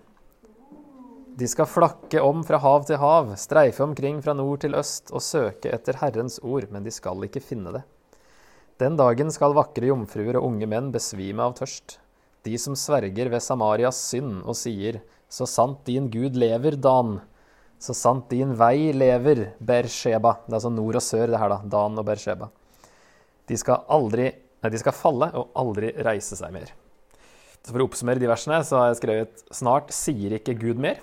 De 1.37 1.49
skal 1.53 1.69
flakke 1.69 2.23
om 2.25 2.40
fra 2.49 2.57
hav 2.64 2.87
til 2.88 2.97
hav, 2.97 3.35
streife 3.37 3.85
omkring 3.85 4.23
fra 4.25 4.33
nord 4.33 4.62
til 4.64 4.73
øst 4.79 5.12
og 5.12 5.21
søke 5.21 5.69
etter 5.69 6.01
Herrens 6.01 6.38
ord, 6.40 6.71
men 6.73 6.87
de 6.87 6.95
skal 6.97 7.29
ikke 7.29 7.45
finne 7.45 7.75
det. 7.77 7.85
Den 8.81 8.97
dagen 8.97 9.29
skal 9.33 9.53
vakre 9.57 9.90
jomfruer 9.90 10.40
og 10.40 10.49
unge 10.49 10.69
menn 10.73 10.88
besvime 10.97 11.45
av 11.45 11.59
tørst, 11.61 11.99
de 12.49 12.57
som 12.61 12.73
sverger 12.73 13.29
ved 13.29 13.45
Samarias 13.45 14.01
synd 14.09 14.40
og 14.47 14.57
sier:" 14.57 15.03
Så 15.29 15.45
sant 15.51 15.81
din 15.85 16.09
Gud 16.09 16.37
lever, 16.38 16.77
Dan. 16.79 17.21
Så 17.78 17.94
sant 17.96 18.30
din 18.32 18.54
vei 18.56 18.92
lever, 18.96 19.50
Bersheba. 19.58 20.38
Det 20.46 20.54
er 20.54 20.58
altså 20.58 20.72
nord 20.72 20.98
og 20.98 21.04
sør, 21.04 21.28
det 21.32 21.40
her, 21.40 21.52
da. 21.52 21.60
Dan 21.76 22.00
og 22.00 22.06
Bersheba. 22.08 22.48
De 23.46 23.58
skal 23.60 23.86
aldri 23.92 24.32
Nei, 24.64 24.70
de 24.72 24.78
skal 24.80 24.94
falle 24.96 25.26
og 25.36 25.52
aldri 25.60 25.90
reise 26.02 26.34
seg 26.34 26.50
mer. 26.50 26.70
Så 27.60 27.68
For 27.68 27.82
å 27.82 27.86
oppsummere 27.86 28.18
de 28.18 28.30
versene 28.30 28.56
så 28.64 28.80
har 28.80 28.88
jeg 28.88 28.98
skrevet 29.02 29.42
snart 29.54 29.92
sier 29.94 30.32
ikke 30.38 30.56
Gud 30.58 30.80
mer. 30.80 30.96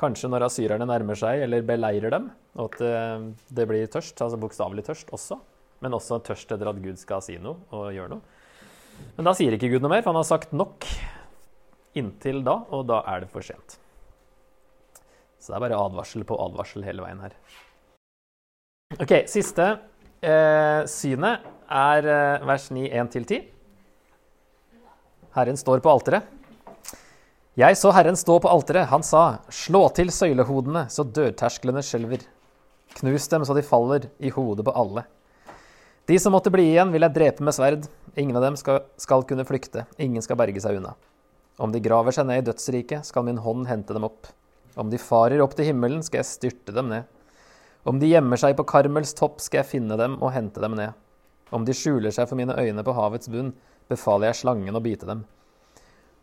Kanskje 0.00 0.30
når 0.32 0.46
asyrerne 0.48 0.88
nærmer 0.88 1.18
seg 1.18 1.44
eller 1.44 1.62
beleirer 1.68 2.16
dem, 2.16 2.30
og 2.56 2.72
at 2.72 2.82
eh, 2.82 3.28
det 3.60 3.66
blir 3.70 3.84
tørst, 3.92 4.16
altså 4.16 4.40
bokstavelig 4.42 4.86
tørst 4.88 5.12
også, 5.14 5.38
men 5.84 5.94
også 5.94 6.18
tørst 6.24 6.56
etter 6.56 6.72
at 6.72 6.80
Gud 6.82 6.98
skal 6.98 7.22
si 7.22 7.36
noe 7.38 7.60
og 7.76 7.92
gjøre 7.94 8.16
noe. 8.16 8.40
Men 9.18 9.28
da 9.28 9.36
sier 9.36 9.54
ikke 9.54 9.70
Gud 9.76 9.84
noe 9.84 9.92
mer, 9.92 10.02
for 10.02 10.14
han 10.14 10.22
har 10.22 10.30
sagt 10.32 10.56
nok 10.56 10.88
inntil 12.00 12.42
da, 12.48 12.58
og 12.74 12.88
da 12.90 13.04
er 13.12 13.22
det 13.22 13.30
for 13.30 13.46
sent. 13.46 13.78
Så 15.44 15.52
det 15.52 15.58
er 15.58 15.64
bare 15.66 15.76
advarsel 15.76 16.22
på 16.24 16.38
advarsel 16.40 16.86
hele 16.86 17.04
veien 17.04 17.18
her. 17.20 17.34
Ok, 18.96 19.10
siste 19.28 19.66
eh, 20.24 20.84
synet 20.88 21.42
er 21.68 22.06
eh, 22.08 22.46
vers 22.48 22.70
9, 22.72 22.86
1-10. 22.88 23.42
Herren 25.34 25.58
står 25.60 25.82
på 25.84 25.90
alteret. 25.92 26.30
Jeg 27.60 27.76
så 27.76 27.92
Herren 27.92 28.16
stå 28.16 28.38
på 28.40 28.48
alteret. 28.48 28.88
Han 28.88 29.04
sa, 29.04 29.42
slå 29.52 29.82
til 29.94 30.08
søylehodene 30.14 30.86
så 30.90 31.04
dørtersklene 31.04 31.82
skjelver. 31.84 32.24
Knus 32.96 33.26
dem 33.28 33.44
så 33.44 33.56
de 33.58 33.64
faller 33.66 34.08
i 34.24 34.32
hodet 34.32 34.64
på 34.64 34.72
alle. 34.72 35.04
De 36.08 36.16
som 36.20 36.32
måtte 36.32 36.52
bli 36.54 36.70
igjen, 36.70 36.92
vil 36.94 37.04
jeg 37.04 37.16
drepe 37.18 37.44
med 37.44 37.56
sverd. 37.56 37.84
Ingen 38.16 38.40
av 38.40 38.46
dem 38.46 38.56
skal, 38.56 38.80
skal 38.96 39.26
kunne 39.28 39.44
flykte. 39.44 39.84
Ingen 40.00 40.24
skal 40.24 40.40
berge 40.40 40.62
seg 40.64 40.80
unna. 40.80 40.94
Om 41.60 41.74
de 41.74 41.84
graver 41.84 42.16
seg 42.16 42.30
ned 42.30 42.40
i 42.40 42.48
dødsriket, 42.48 43.04
skal 43.04 43.28
min 43.28 43.42
hånd 43.44 43.68
hente 43.68 43.92
dem 43.92 44.08
opp. 44.08 44.32
Om 44.80 44.90
de 44.90 44.98
farer 44.98 45.42
opp 45.44 45.54
til 45.56 45.68
himmelen, 45.70 46.02
skal 46.02 46.22
jeg 46.22 46.30
styrte 46.30 46.74
dem 46.74 46.90
ned. 46.90 47.06
Om 47.84 48.00
de 48.00 48.08
gjemmer 48.10 48.40
seg 48.40 48.56
på 48.58 48.66
Karmels 48.66 49.14
topp, 49.16 49.42
skal 49.44 49.62
jeg 49.62 49.70
finne 49.76 49.98
dem 50.00 50.16
og 50.22 50.32
hente 50.34 50.62
dem 50.62 50.76
ned. 50.78 50.96
Om 51.54 51.66
de 51.68 51.76
skjuler 51.76 52.14
seg 52.14 52.26
for 52.30 52.40
mine 52.40 52.56
øyne 52.56 52.84
på 52.84 52.94
havets 52.96 53.30
bunn, 53.30 53.52
befaler 53.90 54.30
jeg 54.30 54.40
slangen 54.40 54.76
å 54.76 54.82
bite 54.82 55.06
dem. 55.06 55.26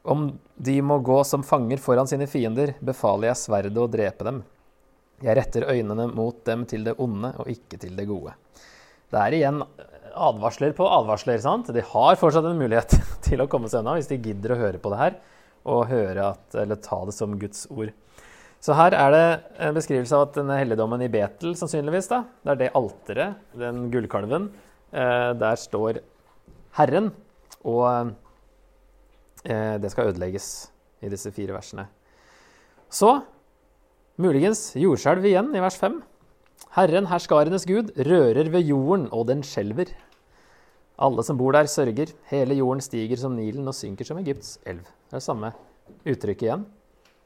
Om 0.01 0.31
de 0.57 0.79
må 0.81 0.97
gå 1.05 1.19
som 1.27 1.45
fanger 1.45 1.79
foran 1.81 2.09
sine 2.09 2.25
fiender, 2.27 2.73
befaler 2.81 3.29
jeg 3.29 3.43
sverdet 3.43 3.77
å 3.77 3.89
drepe 3.91 4.25
dem. 4.25 4.41
Jeg 5.21 5.37
retter 5.37 5.67
øynene 5.69 6.07
mot 6.09 6.39
dem 6.47 6.65
til 6.65 6.87
det 6.87 6.97
onde 6.99 7.35
og 7.37 7.51
ikke 7.53 7.77
til 7.83 7.93
det 7.97 8.07
gode. 8.09 8.33
Det 9.13 9.21
er 9.21 9.37
igjen 9.37 9.61
advarsler 10.11 10.73
på 10.75 10.87
advarsler. 10.89 11.37
sant? 11.43 11.69
De 11.69 11.83
har 11.93 12.17
fortsatt 12.17 12.47
en 12.49 12.57
mulighet 12.57 12.97
til 13.27 13.43
å 13.43 13.47
komme 13.51 13.69
seg 13.69 13.83
unna 13.83 13.99
hvis 13.99 14.09
de 14.09 14.17
gidder 14.17 14.55
å 14.55 14.61
høre 14.63 14.81
på 14.81 14.91
det 14.93 15.01
her 15.03 15.19
og 15.69 15.91
høre 15.91 16.31
at, 16.33 16.45
eller 16.57 16.79
ta 16.81 17.03
det 17.05 17.13
som 17.13 17.37
Guds 17.37 17.67
ord. 17.69 17.91
Så 18.61 18.75
her 18.77 18.93
er 18.93 19.13
det 19.13 19.25
en 19.65 19.73
beskrivelse 19.73 20.13
av 20.13 20.27
at 20.27 20.35
denne 20.37 20.59
helligdommen 20.59 21.01
i 21.01 21.09
Betel, 21.09 21.55
sannsynligvis, 21.57 22.11
da, 22.11 22.19
det 22.45 22.51
er 22.53 22.59
det 22.59 22.73
alteret, 22.77 23.39
den 23.57 23.87
gullkalven, 23.93 24.51
eh, 24.93 25.31
der 25.41 25.57
står 25.57 25.97
Herren, 26.77 27.09
og 27.65 28.11
eh, 29.49 29.79
det 29.81 29.89
skal 29.93 30.11
ødelegges 30.11 30.51
i 31.01 31.09
disse 31.09 31.31
fire 31.33 31.55
versene. 31.57 31.87
Så 32.91 33.15
muligens 34.21 34.75
jordskjelv 34.77 35.25
igjen 35.25 35.49
i 35.57 35.63
vers 35.63 35.79
5. 35.81 35.97
Herren, 36.75 37.09
herskarenes 37.09 37.65
Gud, 37.65 37.89
rører 37.97 38.51
ved 38.53 38.69
jorden, 38.69 39.07
og 39.09 39.25
den 39.31 39.41
skjelver. 39.43 39.89
Alle 41.01 41.25
som 41.25 41.39
bor 41.39 41.55
der, 41.57 41.65
sørger. 41.65 42.13
Hele 42.29 42.59
jorden 42.59 42.83
stiger 42.85 43.17
som 43.17 43.33
Nilen 43.33 43.65
og 43.65 43.73
synker 43.73 44.05
som 44.05 44.21
Egypts 44.21 44.59
elv. 44.69 44.85
Det 44.85 45.17
er 45.17 45.17
det 45.17 45.25
samme 45.25 45.49
uttrykket 46.05 46.45
igjen. 46.45 46.67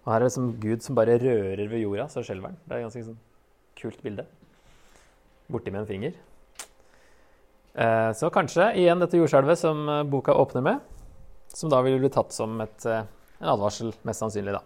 Og 0.06 0.14
her 0.14 0.22
er 0.22 0.28
det 0.28 0.36
som 0.36 0.52
Gud 0.62 0.86
som 0.86 0.98
bare 0.98 1.18
rører 1.18 1.66
ved 1.66 1.82
jorda, 1.82 2.06
så 2.12 2.22
skjelver 2.22 2.52
han. 2.52 2.58
Det 2.66 2.76
er 2.76 2.84
et 2.84 2.86
ganske 2.86 3.06
sånn 3.08 3.22
kult 3.80 4.02
bilde. 4.06 4.28
Borti 5.52 5.74
med 5.74 5.82
en 5.82 5.90
finger. 5.90 6.14
Eh, 7.76 8.12
så 8.16 8.30
kanskje 8.32 8.70
igjen 8.80 9.02
dette 9.02 9.18
jordskjelvet 9.20 9.60
som 9.60 9.82
eh, 9.90 10.04
boka 10.08 10.36
åpner 10.38 10.64
med, 10.64 10.94
som 11.52 11.74
da 11.74 11.82
vil 11.84 11.98
bli 12.00 12.12
tatt 12.14 12.32
som 12.32 12.54
et, 12.64 12.86
eh, 12.88 13.04
en 13.42 13.52
advarsel, 13.52 13.92
mest 14.08 14.24
sannsynlig, 14.24 14.56
da. 14.56 14.62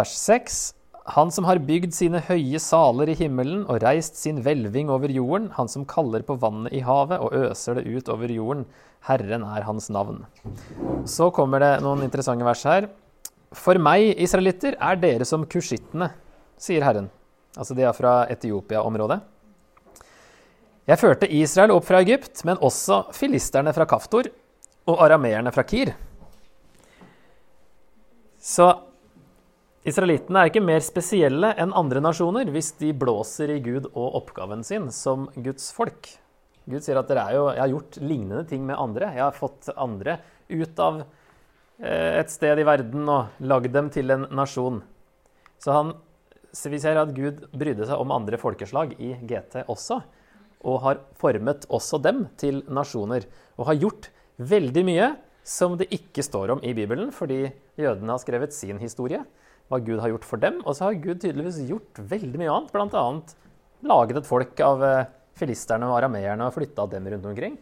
Vers 0.00 0.16
6. 0.16 0.58
Han 1.04 1.30
som 1.32 1.46
har 1.48 1.58
bygd 1.64 1.94
sine 1.96 2.20
høye 2.26 2.60
saler 2.60 3.08
i 3.08 3.16
himmelen 3.16 3.62
og 3.64 3.80
reist 3.82 4.18
sin 4.20 4.42
hvelving 4.44 4.90
over 4.92 5.10
jorden, 5.10 5.48
han 5.56 5.68
som 5.68 5.86
kaller 5.88 6.22
på 6.26 6.36
vannet 6.42 6.74
i 6.76 6.82
havet 6.84 7.22
og 7.22 7.32
øser 7.34 7.80
det 7.80 7.88
ut 7.88 8.10
over 8.12 8.30
jorden, 8.30 8.66
Herren 9.08 9.46
er 9.48 9.64
hans 9.64 9.88
navn. 9.88 10.26
Så 11.08 11.30
kommer 11.32 11.62
det 11.62 11.72
noen 11.84 12.04
interessante 12.04 12.44
vers 12.44 12.64
her. 12.68 12.90
For 13.56 13.80
meg, 13.80 14.12
israelitter, 14.20 14.76
er 14.76 15.00
dere 15.00 15.26
som 15.26 15.46
kushittene, 15.48 16.12
sier 16.60 16.84
Herren. 16.84 17.08
Altså 17.56 17.74
de 17.74 17.86
er 17.88 17.96
fra 17.96 18.26
Etiopia-området. 18.30 19.18
Jeg 20.90 21.00
førte 21.00 21.30
Israel 21.32 21.72
opp 21.74 21.86
fra 21.88 22.02
Egypt, 22.04 22.44
men 22.44 22.60
også 22.60 23.06
filisterne 23.16 23.72
fra 23.74 23.88
Kaftor 23.88 24.28
og 24.90 25.02
arameerne 25.04 25.52
fra 25.54 25.64
Kir. 25.66 25.94
Så 28.40 28.68
Israelittene 29.90 30.42
er 30.42 30.50
ikke 30.50 30.62
mer 30.62 30.82
spesielle 30.84 31.54
enn 31.58 31.72
andre 31.76 32.02
nasjoner 32.04 32.50
hvis 32.52 32.74
de 32.78 32.92
blåser 32.96 33.54
i 33.56 33.62
Gud 33.64 33.88
og 33.90 34.20
oppgaven 34.20 34.62
sin 34.66 34.90
som 34.94 35.26
Guds 35.34 35.70
folk. 35.74 36.12
Gud 36.70 36.84
sier 36.84 37.00
at 37.00 37.08
dere 37.10 37.24
er 37.26 37.38
jo, 37.38 37.46
jeg 37.48 37.62
har 37.62 37.72
gjort 37.72 37.98
lignende 38.02 38.44
ting 38.46 38.66
med 38.68 38.78
andre. 38.78 39.08
Jeg 39.16 39.24
har 39.24 39.34
fått 39.34 39.70
andre 39.74 40.18
ut 40.50 40.82
av 40.84 41.00
eh, 41.00 42.20
et 42.20 42.30
sted 42.30 42.60
i 42.60 42.66
verden 42.68 43.08
og 43.10 43.42
lagd 43.42 43.72
dem 43.74 43.90
til 43.90 44.14
en 44.14 44.28
nasjon. 44.36 44.78
Så, 45.58 45.72
han, 45.74 45.94
vi 46.70 46.82
ser 46.82 47.00
at 47.00 47.16
Gud 47.16 47.42
brydde 47.50 47.88
seg 47.88 48.04
om 48.04 48.14
andre 48.14 48.38
folkeslag 48.40 48.94
i 49.00 49.14
GT 49.26 49.64
også. 49.64 50.02
Og 50.70 50.80
har 50.84 51.02
formet 51.18 51.66
også 51.72 51.98
dem 52.04 52.26
til 52.38 52.62
nasjoner. 52.70 53.26
Og 53.58 53.72
har 53.72 53.80
gjort 53.80 54.12
veldig 54.38 54.86
mye 54.86 55.12
som 55.42 55.74
det 55.80 55.88
ikke 55.96 56.22
står 56.22 56.54
om 56.54 56.62
i 56.62 56.76
Bibelen, 56.76 57.10
fordi 57.16 57.46
jødene 57.80 58.12
har 58.12 58.22
skrevet 58.22 58.54
sin 58.54 58.78
historie 58.78 59.24
hva 59.70 59.78
Gud 59.86 60.02
har 60.02 60.10
gjort 60.12 60.26
for 60.26 60.42
dem. 60.42 60.58
Og 60.66 60.76
så 60.76 60.88
har 60.88 61.00
Gud 61.00 61.22
tydeligvis 61.22 61.62
gjort 61.68 62.02
veldig 62.10 62.42
mye 62.42 62.52
annet, 62.52 62.74
bl.a. 62.74 63.06
laget 63.90 64.20
et 64.20 64.28
folk 64.28 64.62
av 64.66 64.84
eh, 64.84 65.08
filisterne 65.38 65.88
og 65.88 66.00
arameerne 66.00 66.48
og 66.48 66.56
flytta 66.56 66.88
dem 66.90 67.08
rundt 67.14 67.28
omkring. 67.30 67.58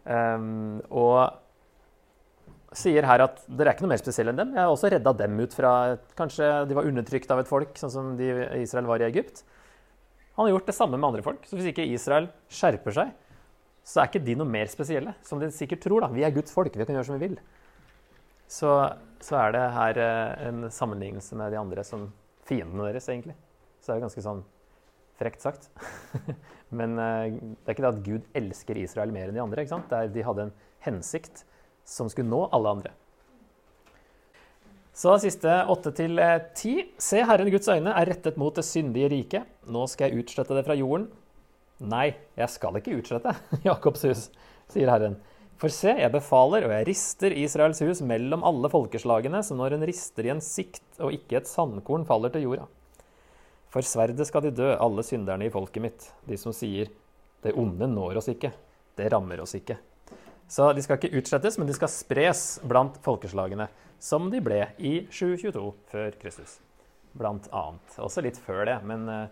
Um, 0.00 0.80
og 0.96 1.36
sier 2.78 3.04
her 3.04 3.24
at 3.26 3.42
dere 3.50 3.72
er 3.72 3.76
ikke 3.76 3.84
noe 3.84 3.92
mer 3.92 4.02
spesielle 4.02 4.32
enn 4.32 4.40
dem. 4.40 4.52
Jeg 4.54 4.62
har 4.62 4.72
også 4.72 4.90
redda 4.94 5.12
dem 5.18 5.40
ut 5.42 5.54
fra 5.54 5.72
Kanskje 6.18 6.48
de 6.70 6.76
var 6.78 6.86
undertrykt 6.88 7.32
av 7.34 7.42
et 7.42 7.50
folk, 7.50 7.74
sånn 7.78 7.92
som 7.92 8.12
de, 8.18 8.30
Israel 8.62 8.88
var 8.88 9.02
i 9.02 9.08
Egypt. 9.10 9.42
Han 10.36 10.46
har 10.46 10.54
gjort 10.54 10.70
det 10.70 10.76
samme 10.78 10.96
med 10.96 11.10
andre 11.10 11.26
folk. 11.26 11.42
Så 11.44 11.58
hvis 11.58 11.72
ikke 11.72 11.88
Israel 11.90 12.30
skjerper 12.48 12.94
seg, 12.96 13.10
så 13.84 14.00
er 14.00 14.10
ikke 14.10 14.22
de 14.24 14.36
noe 14.38 14.48
mer 14.48 14.70
spesielle. 14.70 15.16
Som 15.26 15.42
de 15.42 15.50
sikkert 15.52 15.82
tror. 15.84 16.04
da. 16.04 16.12
Vi 16.14 16.24
er 16.24 16.34
Guds 16.34 16.54
folk, 16.54 16.72
vi 16.72 16.86
kan 16.86 16.96
gjøre 16.96 17.08
som 17.10 17.18
vi 17.18 17.26
vil. 17.26 17.40
Så 18.50 18.70
så 19.24 19.36
er 19.42 19.54
det 19.54 19.66
her 19.76 20.00
eh, 20.00 20.48
en 20.48 20.64
sammenlignelse 20.72 21.36
med 21.38 21.52
de 21.52 21.60
andre 21.60 21.84
som 21.86 22.08
fiendene 22.48 22.88
deres, 22.88 23.08
egentlig. 23.12 23.36
Så 23.80 23.90
det 23.90 23.94
er 23.94 24.00
jo 24.00 24.06
ganske 24.08 24.24
sånn 24.24 24.42
frekt 25.20 25.44
sagt. 25.44 25.68
Men 26.78 26.96
eh, 26.98 27.36
det 27.36 27.68
er 27.68 27.76
ikke 27.76 27.84
det 27.84 27.92
at 27.92 28.02
Gud 28.06 28.40
elsker 28.40 28.80
Israel 28.80 29.12
mer 29.14 29.28
enn 29.28 29.36
de 29.36 29.44
andre. 29.44 29.62
ikke 29.64 29.76
sant? 29.76 29.90
Det 29.90 30.00
Er, 30.00 30.14
de 30.14 30.26
hadde 30.26 30.48
en 30.48 30.56
hensikt 30.86 31.44
som 31.88 32.10
skulle 32.12 32.30
nå 32.30 32.46
alle 32.54 32.76
andre. 32.78 32.94
Så 35.00 35.14
siste 35.22 35.52
åtte 35.70 35.92
til 35.96 36.18
eh, 36.20 36.38
ti. 36.56 36.74
Se, 37.00 37.22
Herren 37.24 37.50
Guds 37.52 37.70
øyne 37.70 37.94
er 37.96 38.10
rettet 38.10 38.40
mot 38.40 38.56
det 38.56 38.66
syndige 38.66 39.10
riket. 39.12 39.50
Nå 39.70 39.86
skal 39.88 40.10
jeg 40.10 40.24
utslette 40.24 40.56
det 40.56 40.64
fra 40.66 40.76
jorden. 40.78 41.08
Nei, 41.80 42.10
jeg 42.36 42.52
skal 42.52 42.76
ikke 42.76 42.98
utslette 42.98 43.32
Jakobs 43.68 44.04
hus, 44.08 44.26
sier 44.72 44.90
Herren. 44.92 45.16
For 45.60 45.68
se, 45.68 45.92
jeg 45.92 46.12
befaler, 46.14 46.64
og 46.64 46.72
jeg 46.72 46.86
rister 46.88 47.34
Israels 47.36 47.82
hus 47.84 48.00
mellom 48.06 48.44
alle 48.48 48.70
folkeslagene, 48.72 49.42
som 49.44 49.58
når 49.60 49.76
en 49.76 49.84
rister 49.90 50.24
i 50.24 50.32
en 50.32 50.40
sikt, 50.40 50.86
og 50.96 51.12
ikke 51.12 51.36
et 51.42 51.50
sandkorn 51.50 52.06
faller 52.08 52.32
til 52.32 52.46
jorda. 52.46 52.64
For 53.70 53.84
sverdet 53.84 54.24
skal 54.26 54.46
de 54.46 54.54
dø, 54.56 54.70
alle 54.72 55.04
synderne 55.06 55.46
i 55.46 55.52
folket 55.52 55.84
mitt, 55.84 56.08
de 56.26 56.38
som 56.40 56.54
sier, 56.56 56.88
det 57.44 57.52
onde 57.60 57.86
når 57.92 58.22
oss 58.22 58.30
ikke, 58.32 58.50
det 58.96 59.10
rammer 59.12 59.42
oss 59.44 59.52
ikke. 59.58 59.76
Så 60.50 60.72
de 60.74 60.82
skal 60.82 60.98
ikke 60.98 61.20
utslettes, 61.20 61.60
men 61.60 61.68
de 61.68 61.76
skal 61.76 61.92
spres 61.92 62.44
blant 62.66 62.96
folkeslagene 63.04 63.68
som 64.02 64.32
de 64.32 64.40
ble 64.42 64.64
i 64.80 64.94
722 65.12 65.62
før 65.92 66.16
Kristus. 66.22 66.56
Blant 67.12 67.46
annet. 67.52 68.00
Også 68.00 68.24
litt 68.24 68.40
før 68.40 68.64
det, 68.66 68.78
men 68.88 69.06
eh, 69.12 69.28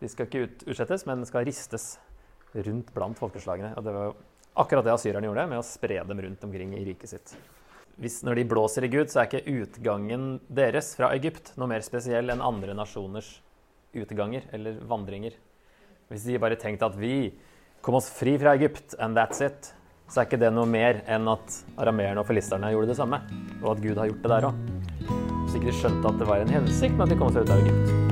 de 0.00 0.08
skal 0.10 0.26
ikke 0.26 0.46
ut, 0.46 0.66
utslettes, 0.66 1.04
men 1.06 1.22
skal 1.28 1.44
ristes 1.46 1.92
rundt 2.56 2.90
blant 2.96 3.20
folkeslagene. 3.20 3.74
Og 3.76 3.86
det 3.86 3.94
var 3.94 4.16
akkurat 4.58 4.86
det 4.86 4.94
asyrerne 4.94 5.28
gjorde, 5.28 5.46
med 5.50 5.60
å 5.60 5.66
spre 5.66 6.00
dem 6.06 6.22
rundt 6.26 6.44
omkring 6.46 6.74
i 6.78 6.84
riket 6.86 7.14
sitt. 7.14 7.34
Hvis, 8.00 8.22
når 8.24 8.40
de 8.40 8.48
blåser 8.48 8.86
i 8.86 8.92
Gud, 8.92 9.10
så 9.12 9.20
er 9.20 9.28
ikke 9.28 9.58
utgangen 9.60 10.38
deres 10.48 10.94
fra 10.96 11.10
Egypt 11.16 11.52
noe 11.60 11.68
mer 11.68 11.84
spesiell 11.84 12.32
enn 12.32 12.44
andre 12.44 12.74
nasjoners 12.76 13.34
utganger 13.96 14.46
eller 14.56 14.78
vandringer. 14.88 15.36
Hvis 16.10 16.24
de 16.26 16.40
bare 16.40 16.58
tenkte 16.58 16.88
at 16.88 16.96
vi 16.98 17.30
kom 17.84 17.98
oss 17.98 18.08
fri 18.12 18.38
fra 18.40 18.54
Egypt, 18.56 18.96
and 18.98 19.18
that's 19.18 19.44
it, 19.44 19.72
så 20.10 20.22
er 20.22 20.26
ikke 20.26 20.40
det 20.42 20.50
noe 20.54 20.66
mer 20.66 21.04
enn 21.06 21.28
at 21.30 21.60
arameerne 21.78 22.22
og 22.22 22.26
filisterne 22.26 22.72
gjorde 22.74 22.90
det 22.90 22.98
samme. 22.98 23.20
Og 23.62 23.76
at 23.76 23.84
Gud 23.84 24.00
har 24.00 24.10
gjort 24.10 24.24
det 24.24 24.32
der 24.34 24.48
òg. 24.50 24.62
Hvis 25.44 25.58
ikke 25.58 25.70
de 25.70 25.80
skjønte 25.82 26.14
at 26.14 26.22
det 26.22 26.30
var 26.32 26.42
en 26.42 26.56
hensikt 26.58 26.96
med 26.96 27.06
at 27.06 27.14
de 27.14 27.20
kom 27.20 27.34
seg 27.34 27.46
ut 27.46 27.54
av 27.54 27.62
Egypt. 27.62 28.09